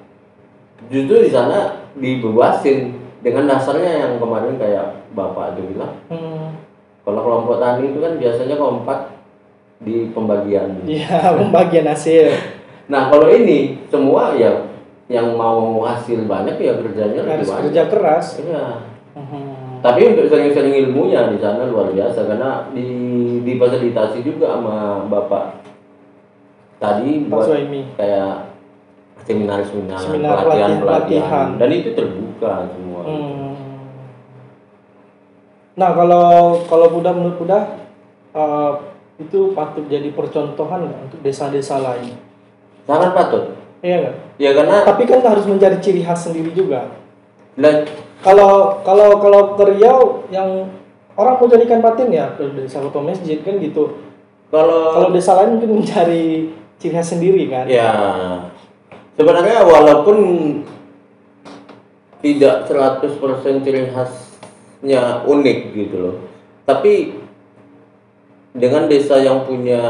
Justru 0.86 1.24
di 1.24 1.30
sana 1.30 1.88
dibebasin 1.94 2.92
dengan 3.20 3.48
dasarnya 3.48 3.92
yang 3.98 4.12
kemarin 4.16 4.54
kayak 4.54 4.86
Bapak 5.08 5.56
itu 5.56 5.72
bilang, 5.72 5.96
Hmm. 6.06 6.52
kalau 7.02 7.20
kelompok 7.22 7.56
tani 7.58 7.88
itu 7.88 7.98
kan 7.98 8.12
biasanya 8.14 8.54
kompak 8.54 8.98
di 9.80 10.12
pembagian. 10.12 10.84
Iya, 10.84 11.18
pembagian 11.40 11.86
hasil. 11.86 12.28
Nah 12.88 13.12
kalau 13.12 13.28
ini 13.28 13.84
semua 13.86 14.32
ya 14.32 14.64
yang 15.08 15.36
mau 15.36 15.60
hasil 15.82 16.24
banyak 16.24 16.56
ya 16.56 16.72
kerjanya 16.74 17.20
lebih 17.20 17.32
Harus 17.36 17.48
banyak. 17.50 17.62
kerja 17.68 17.82
keras. 17.84 18.26
Iya. 18.40 18.64
Hmm. 19.12 19.47
Tapi 19.78 20.00
untuk 20.10 20.26
sering-sering 20.26 20.74
ilmunya 20.86 21.30
di 21.30 21.38
sana 21.38 21.68
luar 21.68 21.94
biasa 21.94 22.26
karena 22.26 22.66
di 22.74 22.86
difasilitasi 23.42 24.26
juga 24.26 24.58
sama 24.58 25.06
bapak 25.06 25.62
tadi 26.78 27.22
Pak 27.22 27.30
buat 27.30 27.46
Suhaimi. 27.46 27.80
kayak 27.94 28.34
seminar-seminar, 29.22 29.98
Seminar 29.98 30.36
pelatihan, 30.42 30.72
pelatihan. 30.80 31.48
dan 31.58 31.68
itu 31.70 31.90
terbuka 31.92 32.66
semua. 32.72 33.00
Hmm. 33.04 33.54
Nah, 35.78 35.90
kalau 35.94 36.26
kalau 36.66 36.86
Buddha 36.90 37.14
menurut 37.14 37.38
Buddha 37.38 37.60
eh, 38.34 38.72
itu 39.18 39.52
patut 39.52 39.84
jadi 39.86 40.10
percontohan 40.10 40.90
nggak 40.90 41.00
untuk 41.10 41.20
desa-desa 41.22 41.78
lain? 41.78 42.18
Sangat 42.82 43.14
patut. 43.14 43.44
Iya 43.78 43.96
nggak? 44.02 44.14
Ya 44.38 44.50
karena 44.54 44.76
Tapi 44.82 45.02
kan 45.06 45.20
harus 45.22 45.46
mencari 45.46 45.78
ciri 45.78 46.02
khas 46.02 46.26
sendiri 46.26 46.50
juga. 46.50 46.90
dan 47.58 47.82
Kalau 48.18 48.82
kalau 48.82 49.22
kalau 49.22 49.40
ke 49.54 49.64
Riau 49.74 50.26
yang 50.34 50.66
orang 51.14 51.38
mau 51.38 51.46
jadikan 51.46 51.78
patin 51.78 52.10
ya 52.10 52.34
ke 52.34 52.50
desa 52.54 52.82
Koto 52.82 53.02
Masjid 53.02 53.38
kan 53.42 53.58
gitu. 53.62 53.98
kalau 54.48 54.96
Kalau 54.96 55.08
desa 55.14 55.38
lain 55.38 55.58
mungkin 55.58 55.82
mencari 55.82 56.50
ciri 56.78 56.94
khas 56.94 57.14
sendiri 57.14 57.46
kan. 57.50 57.66
Ya, 57.70 57.92
sebenarnya 59.18 59.66
walaupun 59.66 60.18
tidak 62.18 62.66
100% 62.66 63.62
ciri 63.62 63.90
khasnya 63.94 65.22
unik 65.26 65.58
gitu 65.74 65.96
loh. 65.98 66.16
Tapi 66.66 67.18
dengan 68.54 68.90
desa 68.90 69.22
yang 69.22 69.46
punya 69.46 69.82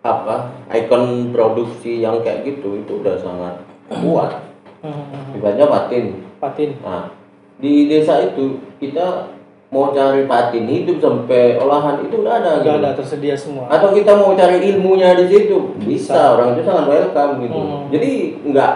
apa 0.00 0.48
ikon 0.72 1.28
produksi 1.30 2.00
yang 2.00 2.24
kayak 2.24 2.48
gitu 2.48 2.80
itu 2.80 2.92
udah 3.04 3.20
sangat 3.20 3.54
kuat. 3.86 4.49
Hmm. 4.80 5.36
Ibaratnya 5.36 5.66
patin. 5.68 6.04
Patin. 6.40 6.70
Nah, 6.80 7.12
di 7.60 7.86
desa 7.86 8.20
itu 8.24 8.56
kita 8.80 9.28
mau 9.70 9.94
cari 9.94 10.26
patin 10.26 10.66
hidup 10.66 10.98
sampai 10.98 11.54
olahan 11.60 12.02
itu 12.02 12.26
udah 12.26 12.42
ada. 12.42 12.50
Nggak 12.58 12.74
gitu. 12.74 12.82
ada 12.82 12.90
tersedia 12.98 13.36
semua. 13.38 13.70
atau 13.70 13.94
kita 13.94 14.12
mau 14.18 14.34
cari 14.34 14.58
ilmunya 14.66 15.14
di 15.14 15.30
situ 15.30 15.78
bisa 15.78 16.34
orang 16.34 16.58
itu 16.58 16.66
sangat 16.66 16.90
welcome 16.90 17.46
gitu 17.46 17.54
Hmm. 17.54 17.86
jadi 17.86 18.10
nggak 18.50 18.72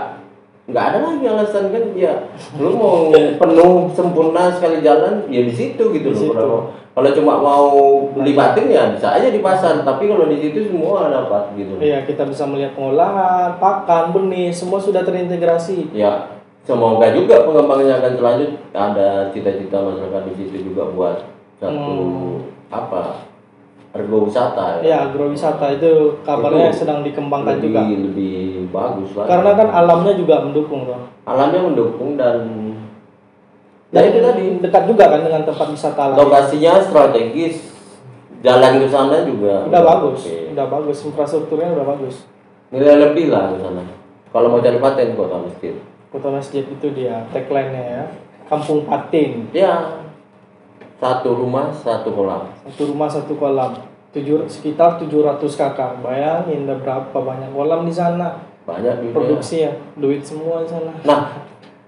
nggak 0.64 0.85
ada 0.87 0.98
lagi 1.03 1.24
alasan 1.29 1.68
kan 1.68 1.85
ya 1.92 2.14
lu 2.57 2.72
mau 2.72 3.12
penuh 3.12 3.92
sempurna 3.92 4.48
sekali 4.48 4.81
jalan 4.81 5.29
ya 5.29 5.44
di 5.44 5.53
situ 5.53 5.92
gitu 5.92 6.09
Di 6.09 6.33
loh 6.33 6.72
kalau 6.94 7.11
cuma 7.11 7.37
mau 7.37 7.68
beli 8.09 8.33
batin 8.33 8.70
ya 8.70 8.94
bisa 8.94 9.12
aja 9.12 9.29
di 9.29 9.42
pasar 9.42 9.83
tapi 9.83 10.07
kalau 10.07 10.24
di 10.24 10.38
situ 10.38 10.70
semua 10.70 11.11
dapat 11.11 11.53
gitu 11.53 11.74
Iya, 11.77 12.07
kita 12.07 12.22
bisa 12.24 12.46
melihat 12.46 12.72
pengolahan, 12.72 13.59
pakan, 13.59 14.14
benih, 14.14 14.55
semua 14.55 14.79
sudah 14.79 15.03
terintegrasi. 15.03 15.90
ya 15.90 16.31
semoga 16.62 17.12
juga 17.12 17.44
pengembangannya 17.44 17.98
akan 17.98 18.12
selanjut 18.14 18.50
ada 18.72 19.09
cita-cita 19.35 19.77
masyarakat 19.77 20.22
di 20.24 20.35
situ 20.38 20.57
juga 20.70 20.88
buat 20.88 21.16
satu 21.59 21.77
Hmm. 21.77 22.40
apa 22.70 23.34
ergo 23.94 24.26
wisata 24.26 24.83
Ya, 24.83 25.07
agrowisata 25.07 25.70
itu 25.72 26.18
kabarnya 26.20 26.68
Itu 26.68 26.83
sedang 26.83 27.00
dikembangkan 27.00 27.57
lebih 27.57 27.70
juga. 27.70 27.83
lebih 27.87 28.38
bagus 28.68 29.11
lah 29.14 29.24
Karena 29.24 29.50
kan 29.54 29.68
alamnya 29.72 30.12
juga 30.14 30.42
mendukung 30.42 30.83
toh. 30.85 30.98
alamnya 31.24 31.61
mendukung 31.62 32.14
dan 32.14 32.38
Dan 33.88 34.02
ya 34.02 34.09
itu 34.11 34.18
tadi 34.20 34.44
dekat 34.59 34.83
juga 34.85 35.04
kan 35.07 35.22
dengan 35.22 35.42
tempat 35.42 35.66
wisata 35.70 36.02
lain. 36.11 36.18
lokasinya 36.18 36.72
strategis 36.80 37.70
jalan 38.42 38.76
ke 38.76 38.87
sana 38.87 39.22
juga 39.22 39.64
Udah 39.64 39.83
bagus, 39.87 40.20
oke. 40.20 40.37
udah 40.52 40.66
bagus, 40.68 40.96
infrastrukturnya 41.00 41.70
udah 41.72 41.87
bagus. 41.88 42.26
nilai 42.68 42.98
lebih 43.00 43.30
lah 43.30 43.54
ke 43.54 43.62
sana 43.62 43.83
kalau 44.28 44.50
mau 44.50 44.59
cari 44.59 44.76
paten 44.76 45.14
kota 45.14 45.38
masjid 45.40 45.74
Kota 46.11 46.30
Masjid 46.30 46.62
itu 46.62 46.87
dia 46.90 47.26
tagline-nya 47.28 47.83
ya. 47.85 48.04
Kampung 48.44 48.83
Patin. 48.85 49.50
ya 49.50 50.02
satu 50.96 51.28
rumah 51.33 51.70
satu 51.70 52.09
kolam 52.09 52.48
Satu 52.64 52.83
rumah 52.88 53.07
satu 53.07 53.35
kolam. 53.35 53.72
Tujuh, 54.11 54.46
sekitar 54.46 54.94
700 54.96 55.11
kakak. 55.50 55.98
Bayangin 55.98 56.64
ada 56.64 56.78
berapa 56.78 57.12
banyak 57.14 57.50
kolam 57.50 57.83
di 57.83 57.90
sana. 57.90 58.38
banyak 58.62 58.96
juga 59.02 59.14
Produksi 59.18 59.61
ya, 59.61 59.72
duit 59.94 60.22
semua 60.22 60.61
di 60.61 60.68
sana. 60.68 60.88
nah 61.04 61.37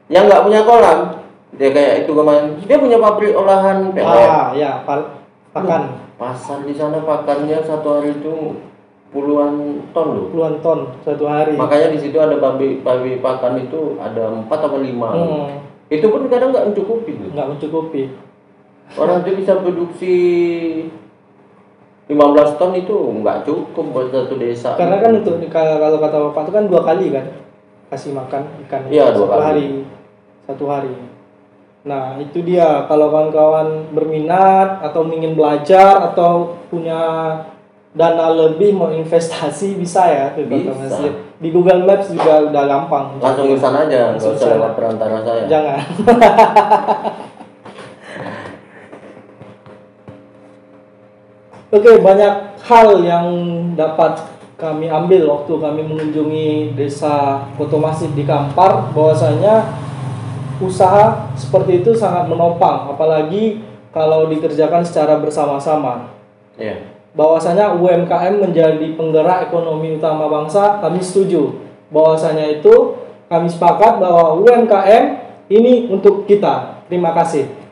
yang 0.06 0.28
nggak 0.28 0.44
punya 0.44 0.60
kolam 0.60 1.08
dia 1.50 1.72
kayak 1.72 2.04
itu 2.04 2.12
kemarin 2.12 2.52
dia 2.60 2.76
punya 2.76 3.00
pabrik 3.00 3.32
olahan 3.32 3.88
pelet 3.90 4.28
Ah, 4.28 4.52
ya, 4.52 4.84
pal- 4.84 5.08
pakan 5.50 5.96
pasar 6.14 6.62
di 6.62 6.70
sana 6.70 7.00
pakannya 7.00 7.58
satu 7.58 7.96
hari 7.96 8.12
itu 8.12 8.60
puluhan 9.08 9.56
ton 9.90 10.06
loh 10.12 10.26
puluhan 10.28 10.60
ton 10.60 10.92
satu 11.00 11.24
hari. 11.24 11.56
makanya 11.56 11.88
di 11.90 11.98
situ 11.98 12.14
ada 12.14 12.36
pabrik 12.36 12.82
pabrik 12.82 13.18
pakan 13.18 13.56
itu 13.58 13.96
ada 13.96 14.28
empat 14.28 14.58
atau 14.60 14.76
lima 14.76 15.10
Hmm, 15.10 15.48
itu 15.88 16.04
pun 16.04 16.28
kadang 16.28 16.52
nggak 16.52 16.66
mencukupi 16.68 17.32
nggak 17.32 17.48
mencukupi. 17.48 18.12
Orang 18.94 19.26
itu 19.26 19.30
bisa 19.42 19.52
produksi 19.58 20.16
15 22.06 22.54
ton 22.54 22.70
itu 22.78 22.94
nggak 22.94 23.42
cukup 23.42 23.84
buat 23.90 24.08
satu 24.14 24.38
desa. 24.38 24.78
Karena 24.78 25.02
kan 25.02 25.10
untuk 25.18 25.42
kalau 25.50 25.98
kata 25.98 26.16
bapak 26.30 26.42
itu 26.46 26.52
kan 26.54 26.64
dua 26.70 26.82
kali 26.86 27.06
kan 27.10 27.26
kasih 27.90 28.14
makan 28.14 28.42
ikan 28.66 28.86
itu 28.86 28.98
dua 28.98 29.10
satu 29.10 29.26
kali. 29.26 29.42
hari 29.42 29.66
satu 30.46 30.64
hari. 30.70 30.94
Nah 31.86 32.18
itu 32.22 32.46
dia 32.46 32.86
kalau 32.86 33.10
kawan-kawan 33.10 33.90
berminat 33.90 34.82
atau 34.86 35.02
ingin 35.10 35.34
belajar 35.34 36.14
atau 36.14 36.62
punya 36.70 37.02
dana 37.96 38.28
lebih 38.30 38.76
mau 38.76 38.92
investasi 38.92 39.74
bisa 39.74 40.06
ya 40.06 40.26
ke 40.30 40.46
Bisa. 40.46 40.70
Masjid. 40.78 41.12
Di 41.42 41.48
Google 41.50 41.84
Maps 41.84 42.12
juga 42.12 42.44
udah 42.48 42.64
gampang. 42.70 43.18
Langsung 43.18 43.50
ke 43.50 43.58
sana 43.58 43.88
aja, 43.88 44.14
nggak 44.14 44.30
usah 44.36 44.50
lewat 44.56 44.72
perantara 44.78 45.18
saya. 45.26 45.42
Jangan. 45.50 45.82
Oke, 51.76 52.00
banyak 52.00 52.56
hal 52.64 53.04
yang 53.04 53.26
dapat 53.76 54.16
kami 54.56 54.88
ambil 54.88 55.28
waktu 55.28 55.52
kami 55.60 55.84
mengunjungi 55.84 56.72
desa 56.72 57.44
Koto 57.60 57.76
Masjid 57.76 58.08
di 58.16 58.24
Kampar 58.24 58.88
bahwasanya 58.96 59.76
usaha 60.56 61.28
seperti 61.36 61.84
itu 61.84 61.92
sangat 61.92 62.32
menopang 62.32 62.88
apalagi 62.88 63.60
kalau 63.92 64.24
dikerjakan 64.32 64.80
secara 64.80 65.20
bersama-sama 65.20 66.08
Iya. 66.56 66.88
bahwasanya 67.12 67.76
UMKM 67.76 68.40
menjadi 68.40 68.96
penggerak 68.96 69.52
ekonomi 69.52 70.00
utama 70.00 70.32
bangsa, 70.32 70.80
kami 70.80 71.04
setuju. 71.04 71.60
Bahwasanya 71.92 72.60
itu 72.60 72.96
kami 73.28 73.52
sepakat 73.52 74.00
bahwa 74.00 74.40
UMKM 74.40 75.04
ini 75.52 75.92
untuk 75.92 76.24
kita. 76.24 76.80
Terima 76.88 77.12
kasih. 77.12 77.65